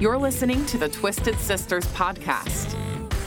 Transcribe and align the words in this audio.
You're 0.00 0.16
listening 0.16 0.64
to 0.66 0.78
the 0.78 0.88
Twisted 0.88 1.36
Sisters 1.40 1.84
podcast 1.86 2.76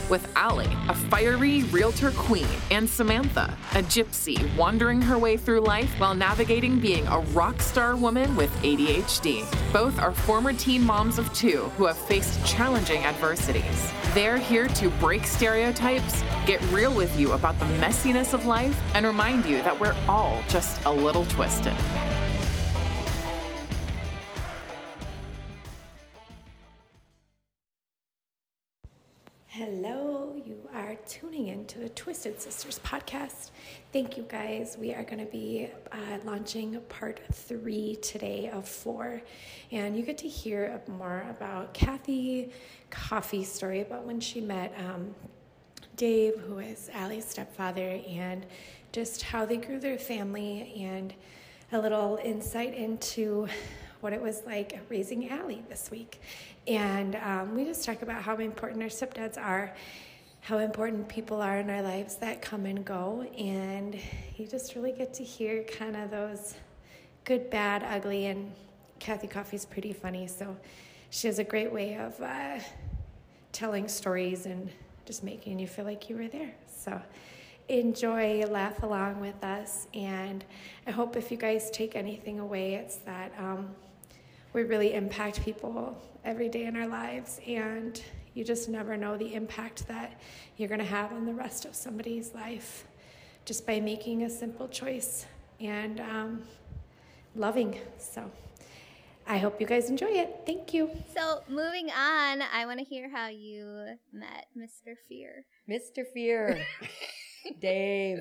with 0.08 0.26
Allie, 0.36 0.74
a 0.88 0.94
fiery 0.94 1.64
realtor 1.64 2.12
queen, 2.12 2.46
and 2.70 2.88
Samantha, 2.88 3.54
a 3.72 3.82
gypsy 3.82 4.42
wandering 4.56 5.02
her 5.02 5.18
way 5.18 5.36
through 5.36 5.60
life 5.60 5.92
while 6.00 6.14
navigating 6.14 6.80
being 6.80 7.06
a 7.08 7.18
rock 7.34 7.60
star 7.60 7.94
woman 7.94 8.34
with 8.36 8.50
ADHD. 8.62 9.44
Both 9.70 9.98
are 9.98 10.12
former 10.12 10.54
teen 10.54 10.82
moms 10.82 11.18
of 11.18 11.30
two 11.34 11.64
who 11.76 11.84
have 11.84 11.98
faced 11.98 12.42
challenging 12.46 13.04
adversities. 13.04 13.92
They're 14.14 14.38
here 14.38 14.68
to 14.68 14.88
break 14.92 15.26
stereotypes, 15.26 16.24
get 16.46 16.62
real 16.72 16.94
with 16.94 17.20
you 17.20 17.32
about 17.32 17.58
the 17.58 17.66
messiness 17.66 18.32
of 18.32 18.46
life, 18.46 18.80
and 18.94 19.04
remind 19.04 19.44
you 19.44 19.58
that 19.58 19.78
we're 19.78 19.96
all 20.08 20.42
just 20.48 20.82
a 20.86 20.90
little 20.90 21.26
twisted. 21.26 21.76
Hello, 29.64 30.34
you 30.44 30.58
are 30.74 30.96
tuning 31.06 31.46
in 31.46 31.64
to 31.66 31.78
the 31.78 31.88
Twisted 31.90 32.40
Sisters 32.40 32.80
podcast. 32.80 33.52
Thank 33.92 34.16
you 34.16 34.24
guys. 34.24 34.76
We 34.76 34.92
are 34.92 35.04
going 35.04 35.24
to 35.24 35.30
be 35.30 35.68
uh, 35.92 36.18
launching 36.24 36.80
part 36.88 37.20
three 37.32 37.94
today 38.02 38.50
of 38.52 38.66
four, 38.66 39.22
and 39.70 39.96
you 39.96 40.02
get 40.02 40.18
to 40.18 40.26
hear 40.26 40.82
more 40.88 41.24
about 41.30 41.74
Kathy 41.74 42.50
Coffee's 42.90 43.52
story 43.52 43.82
about 43.82 44.04
when 44.04 44.18
she 44.18 44.40
met 44.40 44.74
um, 44.80 45.14
Dave, 45.94 46.40
who 46.40 46.58
is 46.58 46.90
Allie's 46.92 47.24
stepfather, 47.24 48.00
and 48.08 48.44
just 48.90 49.22
how 49.22 49.46
they 49.46 49.58
grew 49.58 49.78
their 49.78 49.96
family, 49.96 50.74
and 50.84 51.14
a 51.70 51.78
little 51.78 52.18
insight 52.24 52.74
into 52.74 53.46
what 54.02 54.12
it 54.12 54.20
was 54.20 54.42
like 54.44 54.80
raising 54.88 55.30
Allie 55.30 55.62
this 55.68 55.90
week. 55.90 56.20
And 56.66 57.14
um, 57.16 57.54
we 57.54 57.64
just 57.64 57.84
talk 57.84 58.02
about 58.02 58.20
how 58.20 58.36
important 58.36 58.82
our 58.82 58.88
stepdads 58.88 59.38
are, 59.38 59.72
how 60.40 60.58
important 60.58 61.08
people 61.08 61.40
are 61.40 61.60
in 61.60 61.70
our 61.70 61.82
lives 61.82 62.16
that 62.16 62.42
come 62.42 62.66
and 62.66 62.84
go. 62.84 63.24
And 63.38 63.96
you 64.36 64.48
just 64.48 64.74
really 64.74 64.90
get 64.90 65.14
to 65.14 65.24
hear 65.24 65.62
kind 65.62 65.94
of 65.94 66.10
those 66.10 66.54
good, 67.24 67.48
bad, 67.48 67.84
ugly. 67.84 68.26
And 68.26 68.52
Kathy 68.98 69.28
Coffee's 69.28 69.64
pretty 69.64 69.92
funny. 69.92 70.26
So 70.26 70.56
she 71.10 71.28
has 71.28 71.38
a 71.38 71.44
great 71.44 71.72
way 71.72 71.94
of 71.96 72.20
uh, 72.20 72.58
telling 73.52 73.86
stories 73.86 74.46
and 74.46 74.68
just 75.06 75.22
making 75.22 75.60
you 75.60 75.68
feel 75.68 75.84
like 75.84 76.10
you 76.10 76.16
were 76.16 76.28
there. 76.28 76.50
So 76.66 77.00
enjoy, 77.68 78.42
laugh 78.46 78.82
along 78.82 79.20
with 79.20 79.44
us. 79.44 79.86
And 79.94 80.44
I 80.88 80.90
hope 80.90 81.14
if 81.14 81.30
you 81.30 81.36
guys 81.36 81.70
take 81.70 81.94
anything 81.94 82.40
away, 82.40 82.74
it's 82.74 82.96
that. 82.96 83.32
Um, 83.38 83.70
we 84.52 84.62
really 84.62 84.94
impact 84.94 85.42
people 85.44 85.96
every 86.24 86.48
day 86.48 86.64
in 86.64 86.76
our 86.76 86.86
lives 86.86 87.40
and 87.46 88.02
you 88.34 88.44
just 88.44 88.68
never 88.68 88.96
know 88.96 89.16
the 89.16 89.34
impact 89.34 89.86
that 89.88 90.20
you're 90.56 90.68
going 90.68 90.78
to 90.80 90.84
have 90.86 91.12
on 91.12 91.26
the 91.26 91.34
rest 91.34 91.64
of 91.64 91.74
somebody's 91.74 92.34
life 92.34 92.84
just 93.44 93.66
by 93.66 93.80
making 93.80 94.22
a 94.22 94.30
simple 94.30 94.68
choice 94.68 95.26
and 95.60 96.00
um, 96.00 96.42
loving 97.34 97.78
so 97.98 98.30
i 99.26 99.38
hope 99.38 99.60
you 99.60 99.66
guys 99.66 99.88
enjoy 99.90 100.06
it 100.10 100.40
thank 100.46 100.72
you 100.74 100.90
So 101.14 101.42
moving 101.48 101.86
on, 101.90 102.42
I 102.42 102.66
want 102.66 102.78
to 102.78 102.84
hear 102.84 103.08
how 103.10 103.28
you 103.28 103.86
met 104.12 104.46
Mr. 104.56 104.94
Fear. 105.08 105.44
Mr. 105.68 106.04
Fear. 106.12 106.64
Dave. 107.60 108.20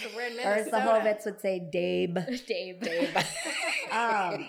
so 0.00 0.08
we're 0.14 0.28
in 0.28 0.38
Or 0.38 0.52
as 0.54 0.66
the 0.66 0.76
Hovitz 0.78 1.24
would 1.24 1.40
say, 1.40 1.58
Dabe. 1.74 2.46
Dave. 2.46 2.80
Dave. 2.80 3.16
Um, 3.90 4.48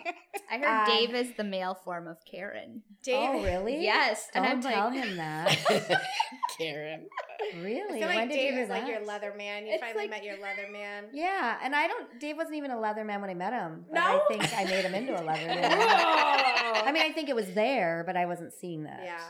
I 0.51 0.57
heard 0.57 0.67
Uh, 0.67 0.85
Dave 0.85 1.15
is 1.15 1.33
the 1.37 1.45
male 1.45 1.73
form 1.73 2.07
of 2.07 2.17
Karen. 2.29 2.83
oh, 3.09 3.43
really? 3.43 3.81
Yes, 3.81 4.27
Don't 4.33 4.43
and 4.45 4.53
I'm 4.53 4.61
tell 4.61 4.89
like- 4.89 5.03
him 5.03 5.15
that. 5.17 5.57
Karen. 6.57 7.07
really? 7.55 7.97
I 7.97 7.99
feel 7.99 8.07
when 8.09 8.15
like 8.17 8.29
did 8.29 8.35
Dave 8.35 8.45
you 8.49 8.53
hear 8.55 8.63
is 8.63 8.69
like 8.69 8.87
your 8.87 9.05
leather 9.05 9.33
man. 9.37 9.65
You 9.65 9.73
It's 9.73 9.81
finally 9.81 10.01
like- 10.03 10.09
met 10.09 10.23
your 10.25 10.41
leather 10.41 10.67
man. 10.71 11.05
Yeah, 11.13 11.57
and 11.63 11.73
I 11.75 11.87
don't. 11.87 12.19
Dave 12.19 12.35
wasn't 12.35 12.55
even 12.57 12.71
a 12.71 12.79
leather 12.79 13.05
man 13.05 13.21
when 13.21 13.29
I 13.29 13.33
met 13.33 13.53
him. 13.53 13.85
But 13.87 13.95
No? 13.95 14.01
I 14.01 14.21
think 14.27 14.57
I 14.57 14.63
made 14.65 14.83
him 14.85 14.93
into 14.93 15.13
a 15.13 15.23
leather 15.23 15.47
man. 15.47 15.71
Whoa! 15.71 16.81
I 16.85 16.91
mean, 16.91 17.01
I 17.03 17.11
think 17.13 17.29
it 17.29 17.35
was 17.35 17.53
there, 17.53 18.03
but 18.05 18.17
I 18.17 18.25
wasn't 18.25 18.53
seeing 18.53 18.83
that. 18.83 19.01
yeah. 19.03 19.23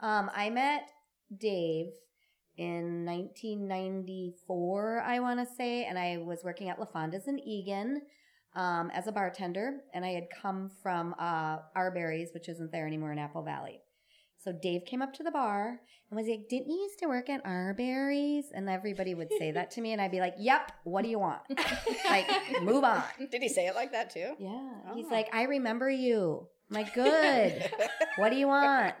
Um, 0.00 0.30
I 0.34 0.50
met 0.50 0.82
Dave 1.36 1.86
in 2.58 3.04
1994, 3.06 5.02
I 5.02 5.20
want 5.20 5.40
to 5.40 5.54
say, 5.54 5.84
and 5.84 5.98
I 5.98 6.18
was 6.18 6.40
working 6.44 6.68
at 6.68 6.78
LaFonda's 6.78 7.26
in 7.28 7.38
Eagan 7.38 8.02
um, 8.56 8.90
as 8.92 9.06
a 9.06 9.12
bartender, 9.12 9.82
and 9.94 10.04
I 10.04 10.08
had 10.10 10.24
come 10.42 10.70
from 10.82 11.14
uh, 11.18 11.58
Arbery's, 11.76 12.30
which 12.34 12.48
isn't 12.48 12.72
there 12.72 12.86
anymore 12.86 13.12
in 13.12 13.18
Apple 13.18 13.42
Valley. 13.44 13.80
So 14.38 14.52
Dave 14.52 14.84
came 14.86 15.02
up 15.02 15.12
to 15.14 15.22
the 15.22 15.30
bar 15.30 15.80
and 16.10 16.16
was 16.16 16.26
like, 16.28 16.48
"Didn't 16.48 16.70
you 16.70 16.78
used 16.78 16.98
to 17.00 17.06
work 17.06 17.28
at 17.28 17.40
Arbery's?" 17.44 18.46
And 18.54 18.68
everybody 18.68 19.14
would 19.14 19.28
say 19.38 19.50
that 19.52 19.70
to 19.72 19.80
me, 19.80 19.92
and 19.92 20.00
I'd 20.00 20.10
be 20.10 20.20
like, 20.20 20.34
"Yep. 20.38 20.72
What 20.84 21.02
do 21.02 21.08
you 21.10 21.18
want? 21.18 21.40
like, 22.08 22.28
move 22.62 22.84
on." 22.84 23.02
Did 23.30 23.42
he 23.42 23.48
say 23.48 23.66
it 23.66 23.74
like 23.74 23.92
that 23.92 24.10
too? 24.10 24.34
Yeah. 24.38 24.94
He's 24.94 25.06
Oh. 25.10 25.14
like, 25.14 25.28
"I 25.34 25.44
remember 25.44 25.90
you." 25.90 26.48
I'm 26.70 26.74
like, 26.76 26.94
"Good." 26.94 27.70
what 28.16 28.30
do 28.30 28.36
you 28.36 28.46
want? 28.48 28.94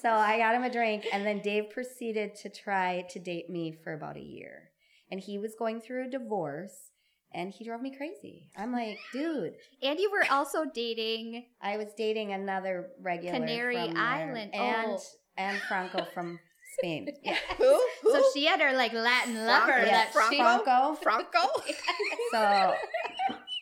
So 0.00 0.10
I 0.10 0.38
got 0.38 0.54
him 0.54 0.62
a 0.64 0.70
drink, 0.70 1.06
and 1.12 1.26
then 1.26 1.40
Dave 1.40 1.70
proceeded 1.70 2.34
to 2.36 2.48
try 2.48 3.04
to 3.10 3.18
date 3.18 3.50
me 3.50 3.72
for 3.84 3.92
about 3.92 4.16
a 4.16 4.20
year. 4.22 4.70
And 5.10 5.20
he 5.20 5.38
was 5.38 5.54
going 5.58 5.80
through 5.80 6.06
a 6.06 6.10
divorce, 6.10 6.91
and 7.34 7.50
he 7.52 7.64
drove 7.64 7.80
me 7.80 7.94
crazy. 7.96 8.50
I'm 8.56 8.72
like, 8.72 8.98
dude, 9.12 9.54
And 9.82 9.98
you 9.98 10.10
were 10.10 10.24
also 10.30 10.64
dating. 10.72 11.46
I 11.60 11.76
was 11.76 11.88
dating 11.96 12.32
another 12.32 12.90
regular 13.00 13.38
Canary 13.38 13.76
from 13.76 13.94
there, 13.94 14.02
Island. 14.02 14.50
Oh. 14.54 14.58
and 14.62 14.92
Oh. 14.92 15.00
and 15.36 15.58
Franco 15.68 16.04
from 16.14 16.38
Spain. 16.78 17.08
Yeah. 17.22 17.36
Who? 17.58 17.80
Who? 18.02 18.12
So 18.12 18.22
she 18.34 18.46
had 18.46 18.60
her 18.60 18.72
like 18.72 18.92
Latin 18.92 19.46
lover. 19.46 19.66
Franco? 19.72 19.90
that 19.90 20.12
Franco? 20.12 20.30
she- 20.30 20.38
Franco. 20.42 20.94
Franco? 21.02 21.62
So 22.32 22.74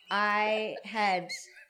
I 0.09 0.75
had 0.85 1.27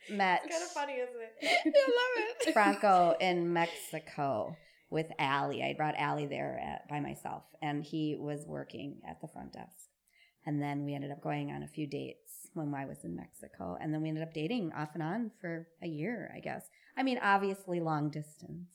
met 0.10 0.42
It's 0.46 0.54
kind 0.54 0.64
of 0.64 0.70
funny, 0.72 0.94
isn't 0.94 1.16
it? 1.22 1.34
I 1.76 1.80
love 1.88 2.26
it. 2.48 2.54
Franco 2.54 3.16
in 3.20 3.54
Mexico 3.54 4.56
with 4.90 5.08
Allie. 5.20 5.64
I 5.64 5.74
brought 5.74 5.96
Allie 5.98 6.26
there 6.28 6.60
at, 6.64 6.88
by 6.90 7.00
myself, 7.00 7.44
and 7.62 7.84
he 7.84 8.16
was 8.20 8.46
working 8.48 9.02
at 9.08 9.22
the 9.22 9.28
front 9.28 9.54
desk. 9.54 9.90
And 10.46 10.62
then 10.62 10.86
we 10.86 10.96
ended 10.96 11.12
up 11.12 11.22
going 11.22 11.52
on 11.52 11.64
a 11.64 11.68
few 11.68 11.88
dates 11.88 12.50
when 12.54 12.74
I 12.74 12.86
was 12.86 13.04
in 13.04 13.16
Mexico, 13.16 13.78
and 13.80 13.94
then 13.94 14.02
we 14.02 14.10
ended 14.10 14.24
up 14.24 14.34
dating 14.34 14.74
off 14.74 14.90
and 14.94 15.04
on 15.04 15.32
for 15.40 15.68
a 15.82 15.88
year, 15.88 16.34
I 16.36 16.40
guess. 16.40 16.66
I 16.98 17.04
mean, 17.04 17.20
obviously 17.22 17.80
long 17.80 18.10
distance, 18.10 18.70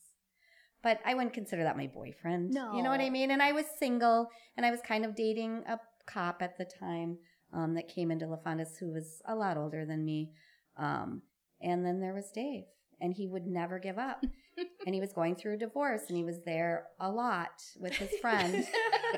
but 0.82 1.00
I 1.04 1.14
wouldn't 1.14 1.34
consider 1.34 1.62
that 1.64 1.76
my 1.76 1.86
boyfriend. 1.86 2.50
No. 2.50 2.74
you 2.74 2.82
know 2.82 2.90
what 2.90 3.00
I 3.00 3.10
mean? 3.10 3.30
And 3.30 3.42
I 3.42 3.52
was 3.52 3.66
single, 3.78 4.30
and 4.56 4.64
I 4.64 4.70
was 4.70 4.80
kind 4.80 5.04
of 5.04 5.14
dating 5.14 5.64
a 5.68 5.78
cop 6.06 6.40
at 6.40 6.56
the 6.56 6.64
time 6.64 7.18
um, 7.52 7.74
that 7.74 7.88
came 7.88 8.10
into 8.10 8.26
La 8.26 8.36
Fonda's 8.36 8.76
who 8.78 8.92
was 8.92 9.20
a 9.26 9.34
lot 9.34 9.56
older 9.56 9.84
than 9.84 10.04
me. 10.04 10.30
Um, 10.78 11.22
and 11.60 11.84
then 11.84 12.00
there 12.00 12.14
was 12.14 12.30
Dave, 12.30 12.64
and 13.00 13.14
he 13.14 13.26
would 13.26 13.46
never 13.46 13.78
give 13.78 13.98
up. 13.98 14.24
And 14.84 14.94
he 14.94 15.00
was 15.00 15.12
going 15.12 15.36
through 15.36 15.54
a 15.54 15.58
divorce, 15.58 16.02
and 16.08 16.16
he 16.16 16.24
was 16.24 16.40
there 16.44 16.86
a 17.00 17.10
lot 17.10 17.62
with 17.78 17.94
his 17.94 18.10
friend. 18.20 18.64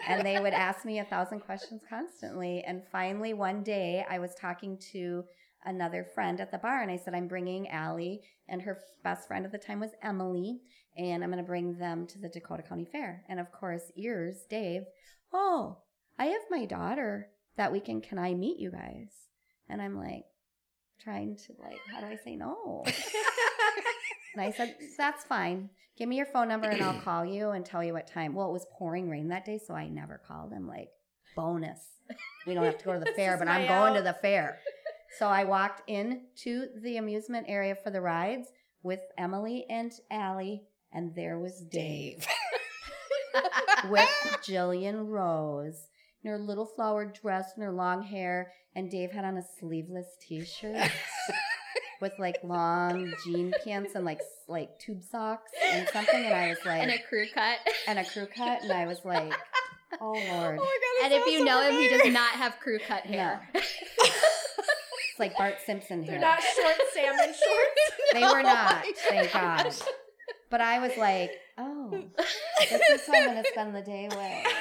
and 0.07 0.25
they 0.27 0.41
would 0.41 0.53
ask 0.53 0.85
me 0.85 0.99
a 0.99 1.05
thousand 1.05 1.41
questions 1.41 1.81
constantly. 1.89 2.63
And 2.67 2.83
finally, 2.91 3.35
one 3.35 3.63
day, 3.63 4.05
I 4.09 4.19
was 4.19 4.35
talking 4.35 4.79
to 4.93 5.25
another 5.65 6.07
friend 6.15 6.41
at 6.41 6.51
the 6.51 6.59
bar, 6.59 6.83
and 6.83 6.91
I 6.91 6.97
said, 6.97 7.15
I'm 7.15 7.29
bringing 7.29 7.69
Allie, 7.69 8.23
and 8.49 8.63
her 8.63 8.79
best 9.05 9.29
friend 9.29 9.45
at 9.45 9.53
the 9.53 9.59
time 9.59 9.81
was 9.81 9.91
Emily, 10.03 10.61
and 10.97 11.23
I'm 11.23 11.31
going 11.31 11.43
to 11.43 11.49
bring 11.49 11.79
them 11.79 12.07
to 12.09 12.19
the 12.19 12.29
Dakota 12.29 12.63
County 12.63 12.87
Fair. 12.91 13.25
And 13.29 13.39
of 13.39 13.53
course, 13.53 13.93
ears, 13.97 14.45
Dave, 14.49 14.83
oh, 15.33 15.79
I 16.19 16.27
have 16.27 16.43
my 16.51 16.65
daughter 16.65 17.29
that 17.57 17.73
weekend. 17.73 18.03
Can 18.03 18.19
I 18.19 18.35
meet 18.35 18.59
you 18.59 18.71
guys? 18.71 19.11
And 19.69 19.81
I'm 19.83 19.97
like, 19.97 20.25
trying 21.01 21.37
to 21.37 21.53
like, 21.61 21.79
how 21.93 22.01
do 22.01 22.07
I 22.07 22.17
say 22.17 22.35
no? 22.37 22.85
and 24.39 24.47
I 24.47 24.57
said, 24.57 24.77
that's 24.97 25.25
fine. 25.25 25.71
Give 25.97 26.09
me 26.09 26.17
your 26.17 26.27
phone 26.27 26.49
number 26.49 26.69
and 26.69 26.81
I'll 26.83 27.01
call 27.05 27.25
you 27.25 27.51
and 27.51 27.65
tell 27.65 27.83
you 27.83 27.93
what 27.93 28.07
time. 28.07 28.35
Well, 28.35 28.49
it 28.49 28.53
was 28.53 28.67
pouring 28.79 29.11
rain 29.11 29.29
that 29.29 29.45
day, 29.45 29.59
so 29.59 29.75
I 29.75 29.89
never 29.89 30.21
called. 30.27 30.53
I'm 30.55 30.69
like, 30.69 30.89
bonus. 31.35 31.81
We 32.47 32.55
don't 32.55 32.65
have 32.65 32.79
to 32.79 32.85
go 32.85 32.95
to 32.95 33.01
the 33.01 33.13
fair, 33.17 33.37
but 33.37 33.49
I'm 33.49 33.67
going 33.67 33.95
to 33.95 34.03
the 34.03 34.15
fair. 34.15 34.61
So 35.19 35.27
I 35.27 35.45
walked 35.45 35.83
in 35.89 36.23
to 36.43 36.69
the 36.83 36.99
amusement 36.99 37.47
area 37.49 37.75
for 37.75 37.91
the 37.91 38.01
rides 38.01 38.49
with 38.83 39.01
Emily 39.19 39.67
and 39.69 39.93
Allie, 40.11 40.63
and 40.93 41.15
there 41.15 41.39
was 41.39 41.61
Dave 41.71 42.27
with 43.91 44.09
Jillian 44.47 45.09
Rose 45.09 45.89
in 46.23 46.31
her 46.31 46.39
little 46.39 46.67
flowered 46.67 47.13
dress 47.15 47.53
and 47.57 47.65
her 47.65 47.73
long 47.73 48.03
hair, 48.03 48.53
and 48.75 48.91
Dave 48.91 49.11
had 49.11 49.25
on 49.25 49.37
a 49.37 49.43
sleeveless 49.59 50.17
T-shirt 50.21 50.91
with 52.01 52.13
like 52.19 52.39
long 52.45 53.13
jean 53.25 53.53
pants 53.65 53.95
and 53.95 54.05
like 54.05 54.21
like 54.49 54.79
tube 54.79 55.03
socks 55.11 55.53
and 55.73 55.89
something, 55.89 56.25
and 56.25 56.35
I 56.35 56.49
was 56.49 56.59
like, 56.65 56.83
and 56.83 56.91
a 56.91 56.99
crew 57.09 57.27
cut. 57.35 57.59
and 57.87 57.99
a 57.99 58.05
crew 58.05 58.27
cut, 58.27 58.63
and 58.63 58.73
I 58.73 58.87
was 58.87 59.05
like, 59.05 59.33
oh 60.01 60.13
lord, 60.13 60.23
Oh 60.61 60.65
my 60.65 60.79
god! 61.03 61.05
and 61.05 61.13
if 61.15 61.27
you 61.27 61.45
know 61.45 61.61
him, 61.63 61.75
he 61.75 61.89
does 61.89 62.13
not 62.13 62.31
have 62.33 62.59
crew 62.61 62.79
cut 62.79 63.05
hair. 63.05 63.49
it's 63.55 65.19
like 65.19 65.37
Bart 65.37 65.57
Simpson 65.67 66.03
They're 66.03 66.13
hair. 66.13 66.21
not 66.21 66.41
short 66.43 66.77
salmon 66.95 67.19
shorts. 67.27 68.13
They 68.13 68.23
were 68.23 68.43
not, 68.43 68.85
thank 69.09 69.33
God. 69.33 69.75
But 70.51 70.61
I 70.63 70.79
was 70.79 70.97
like, 70.97 71.33
oh, 71.59 71.91
this 72.59 72.81
is 72.91 73.07
how 73.07 73.15
I'm 73.15 73.25
going 73.33 73.43
to 73.43 73.51
spend 73.51 73.75
the 73.75 73.83
day 73.83 74.09
with. 74.09 74.53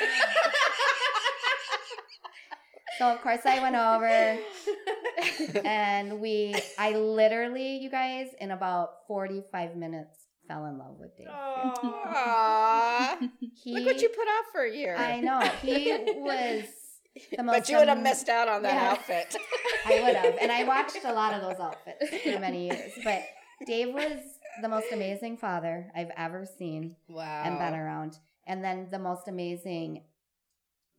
So 2.98 3.14
of 3.14 3.22
course 3.22 3.42
I 3.46 3.60
went 3.62 3.76
over 3.76 4.38
and 5.66 6.20
we 6.20 6.56
I 6.78 6.92
literally, 6.96 7.78
you 7.78 7.90
guys, 7.90 8.28
in 8.40 8.52
about 8.52 9.08
45 9.08 9.76
minutes 9.76 10.18
fell 10.48 10.66
in 10.66 10.78
love 10.78 10.96
with 11.00 11.18
Dave. 11.18 11.28
Aw. 11.30 13.18
He 13.64 13.74
Look 13.74 13.86
what 13.86 14.02
you 14.02 14.10
put 14.10 14.28
off 14.28 14.46
for 14.52 14.64
a 14.64 14.74
year. 14.74 14.96
I 14.96 15.20
know. 15.20 15.40
He 15.62 15.92
was 16.16 16.64
the 17.36 17.44
most 17.44 17.56
but 17.56 17.70
you 17.70 17.78
would 17.78 17.88
have 17.90 18.02
missed 18.02 18.30
out 18.30 18.48
on 18.48 18.62
that 18.64 18.74
Yeah. 18.74 18.92
outfit. 18.92 19.36
I 19.86 20.02
would 20.02 20.16
have. 20.16 20.38
And 20.40 20.52
I 20.52 20.64
watched 20.64 21.04
a 21.04 21.14
lot 21.14 21.34
of 21.34 21.42
those 21.42 21.60
outfits 21.60 22.24
for 22.24 22.40
many 22.40 22.68
years. 22.68 22.92
But 23.04 23.24
Dave 23.66 23.94
was 23.94 24.20
the 24.62 24.70
most 24.70 24.88
amazing 24.92 25.38
father 25.38 25.92
I've 25.96 26.12
ever 26.16 26.46
seen 26.46 26.96
wow. 27.08 27.44
and 27.44 27.58
been 27.58 27.74
around. 27.80 28.18
And 28.46 28.64
then 28.64 28.88
the 28.92 29.00
most 29.00 29.28
amazing 29.28 30.04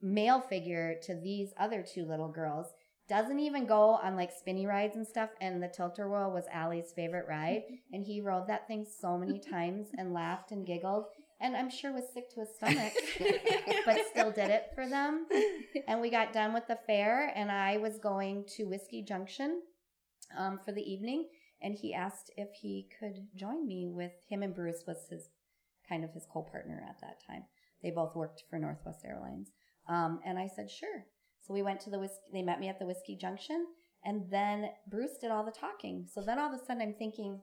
male 0.00 0.40
figure 0.40 0.96
to 1.02 1.14
these 1.14 1.52
other 1.58 1.82
two 1.82 2.04
little 2.04 2.28
girls. 2.28 2.66
Doesn't 3.08 3.40
even 3.40 3.66
go 3.66 3.98
on 4.02 4.16
like 4.16 4.30
spinny 4.30 4.66
rides 4.66 4.96
and 4.96 5.06
stuff. 5.06 5.30
And 5.40 5.62
the 5.62 5.68
Tilt-A-Whirl 5.68 6.30
was 6.30 6.44
Allie's 6.52 6.92
favorite 6.94 7.26
ride. 7.28 7.62
And 7.92 8.04
he 8.04 8.20
rode 8.20 8.46
that 8.48 8.66
thing 8.66 8.84
so 9.00 9.16
many 9.16 9.38
times 9.50 9.88
and 9.96 10.12
laughed 10.12 10.52
and 10.52 10.66
giggled. 10.66 11.06
And 11.40 11.56
I'm 11.56 11.70
sure 11.70 11.92
was 11.92 12.12
sick 12.12 12.28
to 12.30 12.40
his 12.40 12.48
stomach, 12.56 12.92
but 13.86 13.98
still 14.10 14.32
did 14.32 14.50
it 14.50 14.70
for 14.74 14.88
them. 14.88 15.26
And 15.86 16.00
we 16.00 16.10
got 16.10 16.34
done 16.34 16.52
with 16.52 16.66
the 16.66 16.78
fair, 16.86 17.32
and 17.34 17.50
I 17.50 17.78
was 17.78 17.98
going 17.98 18.44
to 18.56 18.64
Whiskey 18.64 19.02
Junction 19.02 19.62
um, 20.36 20.58
for 20.62 20.72
the 20.72 20.82
evening. 20.82 21.28
And 21.62 21.74
he 21.74 21.94
asked 21.94 22.30
if 22.36 22.48
he 22.60 22.88
could 22.98 23.28
join 23.34 23.66
me 23.66 23.88
with 23.88 24.12
him 24.28 24.42
and 24.42 24.54
Bruce 24.54 24.84
was 24.86 25.06
his 25.08 25.30
kind 25.88 26.04
of 26.04 26.12
his 26.12 26.26
co-partner 26.30 26.84
at 26.88 27.00
that 27.00 27.22
time. 27.26 27.44
They 27.82 27.90
both 27.90 28.14
worked 28.14 28.44
for 28.50 28.58
Northwest 28.58 29.04
Airlines. 29.04 29.50
Um, 29.88 30.20
and 30.26 30.38
I 30.38 30.48
said, 30.54 30.70
sure. 30.70 31.06
So 31.48 31.54
we 31.54 31.62
went 31.62 31.80
to 31.80 31.90
the 31.90 31.98
whiskey, 31.98 32.28
they 32.32 32.42
met 32.42 32.60
me 32.60 32.68
at 32.68 32.78
the 32.78 32.84
Whiskey 32.84 33.16
Junction 33.16 33.66
and 34.04 34.30
then 34.30 34.68
Bruce 34.86 35.16
did 35.18 35.30
all 35.30 35.44
the 35.44 35.50
talking. 35.50 36.06
So 36.12 36.20
then 36.20 36.38
all 36.38 36.52
of 36.52 36.60
a 36.60 36.64
sudden 36.64 36.82
I'm 36.82 36.94
thinking, 36.94 37.40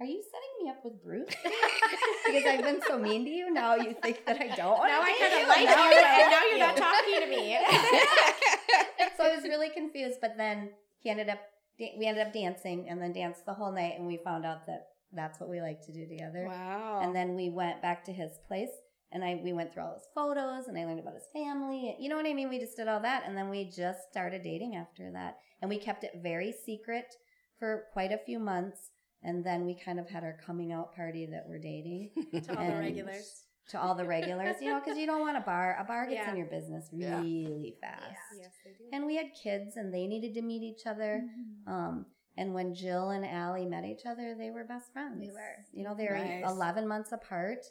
are 0.00 0.06
you 0.06 0.22
setting 0.22 0.64
me 0.64 0.70
up 0.70 0.84
with 0.84 1.02
Bruce? 1.02 1.26
because 2.26 2.46
I've 2.46 2.62
been 2.62 2.80
so 2.86 2.96
mean 2.96 3.24
to 3.24 3.30
you. 3.30 3.52
Now 3.52 3.74
you 3.74 3.96
think 4.00 4.24
that 4.26 4.40
I 4.40 4.54
don't 4.54 4.78
want 4.78 4.92
Now 4.92 5.00
to 5.00 5.10
I 5.10 5.16
kind 5.18 5.42
of 5.42 5.48
like 5.48 5.60
you, 5.60 5.66
I 5.66 6.20
and 6.22 6.30
now 6.30 6.44
you're 6.48 6.66
not 6.66 6.76
talking 6.86 7.20
to 7.20 7.26
me. 7.26 7.58
so 9.16 9.24
I 9.24 9.34
was 9.34 9.42
really 9.42 9.70
confused. 9.70 10.18
But 10.20 10.36
then 10.36 10.70
he 11.00 11.10
ended 11.10 11.28
up, 11.28 11.40
we 11.80 12.06
ended 12.06 12.24
up 12.28 12.32
dancing 12.32 12.86
and 12.88 13.02
then 13.02 13.12
danced 13.12 13.44
the 13.44 13.54
whole 13.54 13.72
night. 13.72 13.94
And 13.98 14.06
we 14.06 14.18
found 14.18 14.46
out 14.46 14.66
that 14.66 14.86
that's 15.12 15.40
what 15.40 15.50
we 15.50 15.60
like 15.60 15.84
to 15.86 15.92
do 15.92 16.06
together. 16.06 16.46
wow. 16.46 17.00
And 17.02 17.12
then 17.12 17.34
we 17.34 17.50
went 17.50 17.82
back 17.82 18.04
to 18.04 18.12
his 18.12 18.38
place 18.46 18.70
and 19.12 19.24
I 19.24 19.40
we 19.42 19.52
went 19.52 19.72
through 19.72 19.84
all 19.84 19.94
his 19.94 20.08
photos 20.14 20.68
and 20.68 20.76
I 20.78 20.84
learned 20.84 21.00
about 21.00 21.14
his 21.14 21.28
family. 21.32 21.96
You 21.98 22.08
know 22.08 22.16
what 22.16 22.26
I 22.26 22.34
mean? 22.34 22.48
We 22.48 22.58
just 22.58 22.76
did 22.76 22.88
all 22.88 23.00
that 23.00 23.24
and 23.26 23.36
then 23.36 23.48
we 23.48 23.64
just 23.64 24.00
started 24.10 24.42
dating 24.42 24.76
after 24.76 25.10
that. 25.12 25.38
And 25.60 25.68
we 25.68 25.78
kept 25.78 26.04
it 26.04 26.12
very 26.22 26.52
secret 26.64 27.14
for 27.58 27.84
quite 27.92 28.12
a 28.12 28.18
few 28.18 28.38
months. 28.38 28.90
And 29.22 29.44
then 29.44 29.66
we 29.66 29.74
kind 29.74 29.98
of 29.98 30.08
had 30.08 30.22
our 30.22 30.36
coming 30.46 30.72
out 30.72 30.94
party 30.94 31.26
that 31.26 31.44
we're 31.48 31.58
dating 31.58 32.10
to 32.44 32.56
all 32.58 32.66
the 32.70 32.76
regulars. 32.78 33.42
to 33.70 33.80
all 33.80 33.94
the 33.96 34.04
regulars, 34.04 34.56
you 34.60 34.68
know, 34.70 34.78
because 34.78 34.96
you 34.96 35.06
don't 35.06 35.20
want 35.20 35.36
a 35.36 35.40
bar. 35.40 35.76
A 35.80 35.84
bar 35.84 36.04
gets 36.06 36.14
Yeah. 36.20 36.30
in 36.30 36.36
your 36.36 36.46
business 36.46 36.88
Yeah. 36.92 37.20
really 37.20 37.74
fast. 37.80 38.14
Yes, 38.38 38.52
they 38.64 38.70
do. 38.72 38.84
And 38.92 39.04
we 39.06 39.16
had 39.16 39.26
kids 39.42 39.76
and 39.76 39.92
they 39.92 40.06
needed 40.06 40.34
to 40.34 40.42
meet 40.42 40.62
each 40.62 40.86
other. 40.86 41.22
Mm-hmm. 41.24 41.72
Um, 41.72 42.06
and 42.36 42.54
when 42.54 42.72
Jill 42.72 43.10
and 43.10 43.26
Allie 43.26 43.66
met 43.66 43.84
each 43.84 44.06
other, 44.06 44.36
they 44.38 44.50
were 44.50 44.62
best 44.62 44.92
friends. 44.92 45.18
We 45.18 45.32
were. 45.32 45.56
You 45.72 45.82
know, 45.82 45.94
they 45.96 46.06
were 46.06 46.16
Nice. 46.18 46.44
11 46.48 46.86
months 46.86 47.10
apart. 47.10 47.66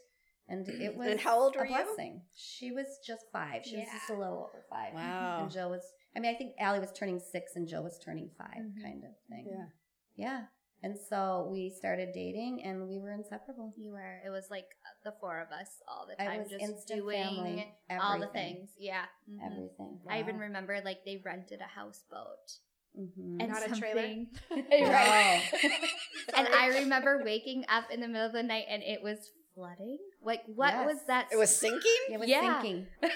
And 0.49 0.67
it 0.69 0.95
was 0.95 1.07
And 1.09 1.19
how 1.19 1.39
old 1.39 1.55
a 1.55 1.59
were 1.59 1.65
you? 1.65 1.73
blessing. 1.75 2.21
She 2.35 2.71
was 2.71 2.85
just 3.05 3.25
five. 3.33 3.63
She 3.65 3.75
was 3.77 3.87
just 3.91 4.09
a 4.09 4.13
little 4.13 4.47
over 4.49 4.63
five. 4.69 4.93
Wow. 4.93 5.39
And 5.43 5.51
Joe 5.51 5.67
was, 5.69 5.83
I 6.15 6.19
mean, 6.19 6.33
I 6.33 6.37
think 6.37 6.53
Allie 6.59 6.79
was 6.79 6.91
turning 6.93 7.19
six 7.19 7.55
and 7.55 7.67
Joe 7.67 7.81
was 7.81 7.99
turning 8.03 8.29
5 8.37 8.47
Mhm. 8.49 8.81
kind 8.81 9.03
of 9.03 9.11
thing. 9.29 9.47
Yeah. 9.51 9.65
Yeah. 10.15 10.45
And 10.83 10.95
so 11.09 11.49
we 11.51 11.69
started 11.71 12.09
dating 12.13 12.63
and 12.63 12.87
we 12.87 12.99
were 12.99 13.11
inseparable. 13.11 13.73
You 13.77 13.91
were. 13.91 14.21
It 14.25 14.29
was 14.29 14.47
like 14.49 14.67
the 15.03 15.11
four 15.19 15.41
of 15.41 15.51
us 15.51 15.81
all 15.87 16.07
the 16.07 16.21
I 16.21 16.27
time, 16.27 16.39
was 16.43 16.51
just 16.51 16.87
doing 16.87 17.17
family. 17.23 17.75
all 17.99 18.19
the 18.19 18.27
things. 18.27 18.69
Yeah. 18.79 19.05
Mhm. 19.29 19.45
Everything. 19.45 19.99
I 20.09 20.19
even 20.19 20.37
remember 20.37 20.79
like 20.85 21.03
they 21.03 21.17
rented 21.25 21.59
a 21.61 21.65
houseboat 21.79 22.59
hmm 22.95 23.37
and 23.41 23.49
Not 23.51 23.63
a 23.69 23.75
trailer? 23.75 24.01
something- 24.01 24.29
Right. 24.49 24.81
right. 24.81 25.43
and 26.35 26.47
I 26.47 26.67
remember 26.79 27.21
waking 27.23 27.65
up 27.69 27.91
in 27.91 27.99
the 27.99 28.07
middle 28.07 28.25
of 28.27 28.33
the 28.33 28.43
night 28.43 28.65
and 28.69 28.81
it 28.81 29.03
was 29.03 29.31
flooding. 29.57 29.97
Like 30.23 30.43
what 30.55 30.73
Yes. 30.73 30.85
was 30.85 30.97
that? 31.07 31.27
It 31.33 31.37
was 31.37 31.53
sinking? 31.55 31.81
It 32.11 32.19
was 32.19 32.29
Yeah. 32.29 32.61
sinking. 32.61 32.87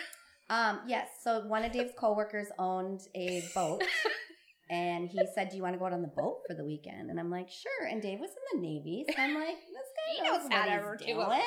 Um, 0.50 0.82
yes. 0.86 1.08
So 1.24 1.48
one 1.48 1.64
of 1.64 1.72
Dave's 1.72 1.94
coworkers 1.98 2.48
owned 2.60 3.00
a 3.16 3.42
boat, 3.56 3.82
and 4.70 5.08
he 5.08 5.22
said, 5.34 5.48
"Do 5.48 5.56
you 5.56 5.64
want 5.64 5.76
to 5.76 5.80
go 5.80 5.86
out 5.86 5.94
on 5.94 6.02
the 6.02 6.10
boat 6.10 6.40
for 6.46 6.54
the 6.54 6.66
weekend?" 6.66 7.10
And 7.10 7.18
I'm 7.22 7.32
like, 7.32 7.48
"Sure." 7.50 7.88
And 7.90 8.02
Dave 8.02 8.20
was 8.20 8.32
in 8.32 8.60
the 8.62 8.68
Navy, 8.68 9.06
so 9.08 9.22
I'm 9.22 9.34
like, 9.34 9.56
"This 9.72 10.20
guy 10.20 10.28
knows 10.28 10.44
what 10.50 11.00
he's 11.00 11.08
doing." 11.08 11.42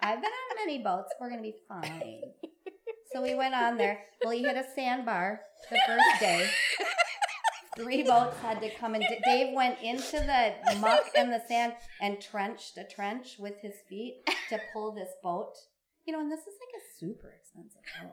I've 0.00 0.22
been 0.22 0.30
on 0.30 0.56
many 0.64 0.78
boats. 0.82 1.12
We're 1.20 1.28
gonna 1.28 1.42
be 1.42 1.56
fine. 1.68 2.22
So 3.12 3.20
we 3.20 3.34
went 3.34 3.54
on 3.54 3.76
there. 3.76 3.98
Well, 4.24 4.32
he 4.32 4.42
hit 4.42 4.56
a 4.56 4.64
sandbar 4.74 5.40
the 5.70 5.78
first 5.86 6.18
day. 6.20 6.48
Three 7.76 8.02
boats 8.02 8.38
had 8.38 8.60
to 8.62 8.70
come 8.74 8.94
and 8.94 9.04
D- 9.06 9.20
Dave 9.24 9.54
went 9.54 9.80
into 9.82 10.18
the 10.18 10.76
muck 10.76 11.04
and 11.16 11.32
the 11.32 11.42
sand 11.46 11.74
and 12.00 12.20
trenched 12.20 12.78
a 12.78 12.84
trench 12.84 13.36
with 13.38 13.60
his 13.60 13.74
feet 13.88 14.26
to 14.48 14.58
pull 14.72 14.92
this 14.92 15.10
boat. 15.22 15.54
You 16.06 16.12
know, 16.12 16.20
and 16.20 16.32
this 16.32 16.40
is 16.40 16.54
like 16.60 16.82
a 16.82 16.98
super 16.98 17.34
expensive 17.38 17.82
boat. 18.02 18.12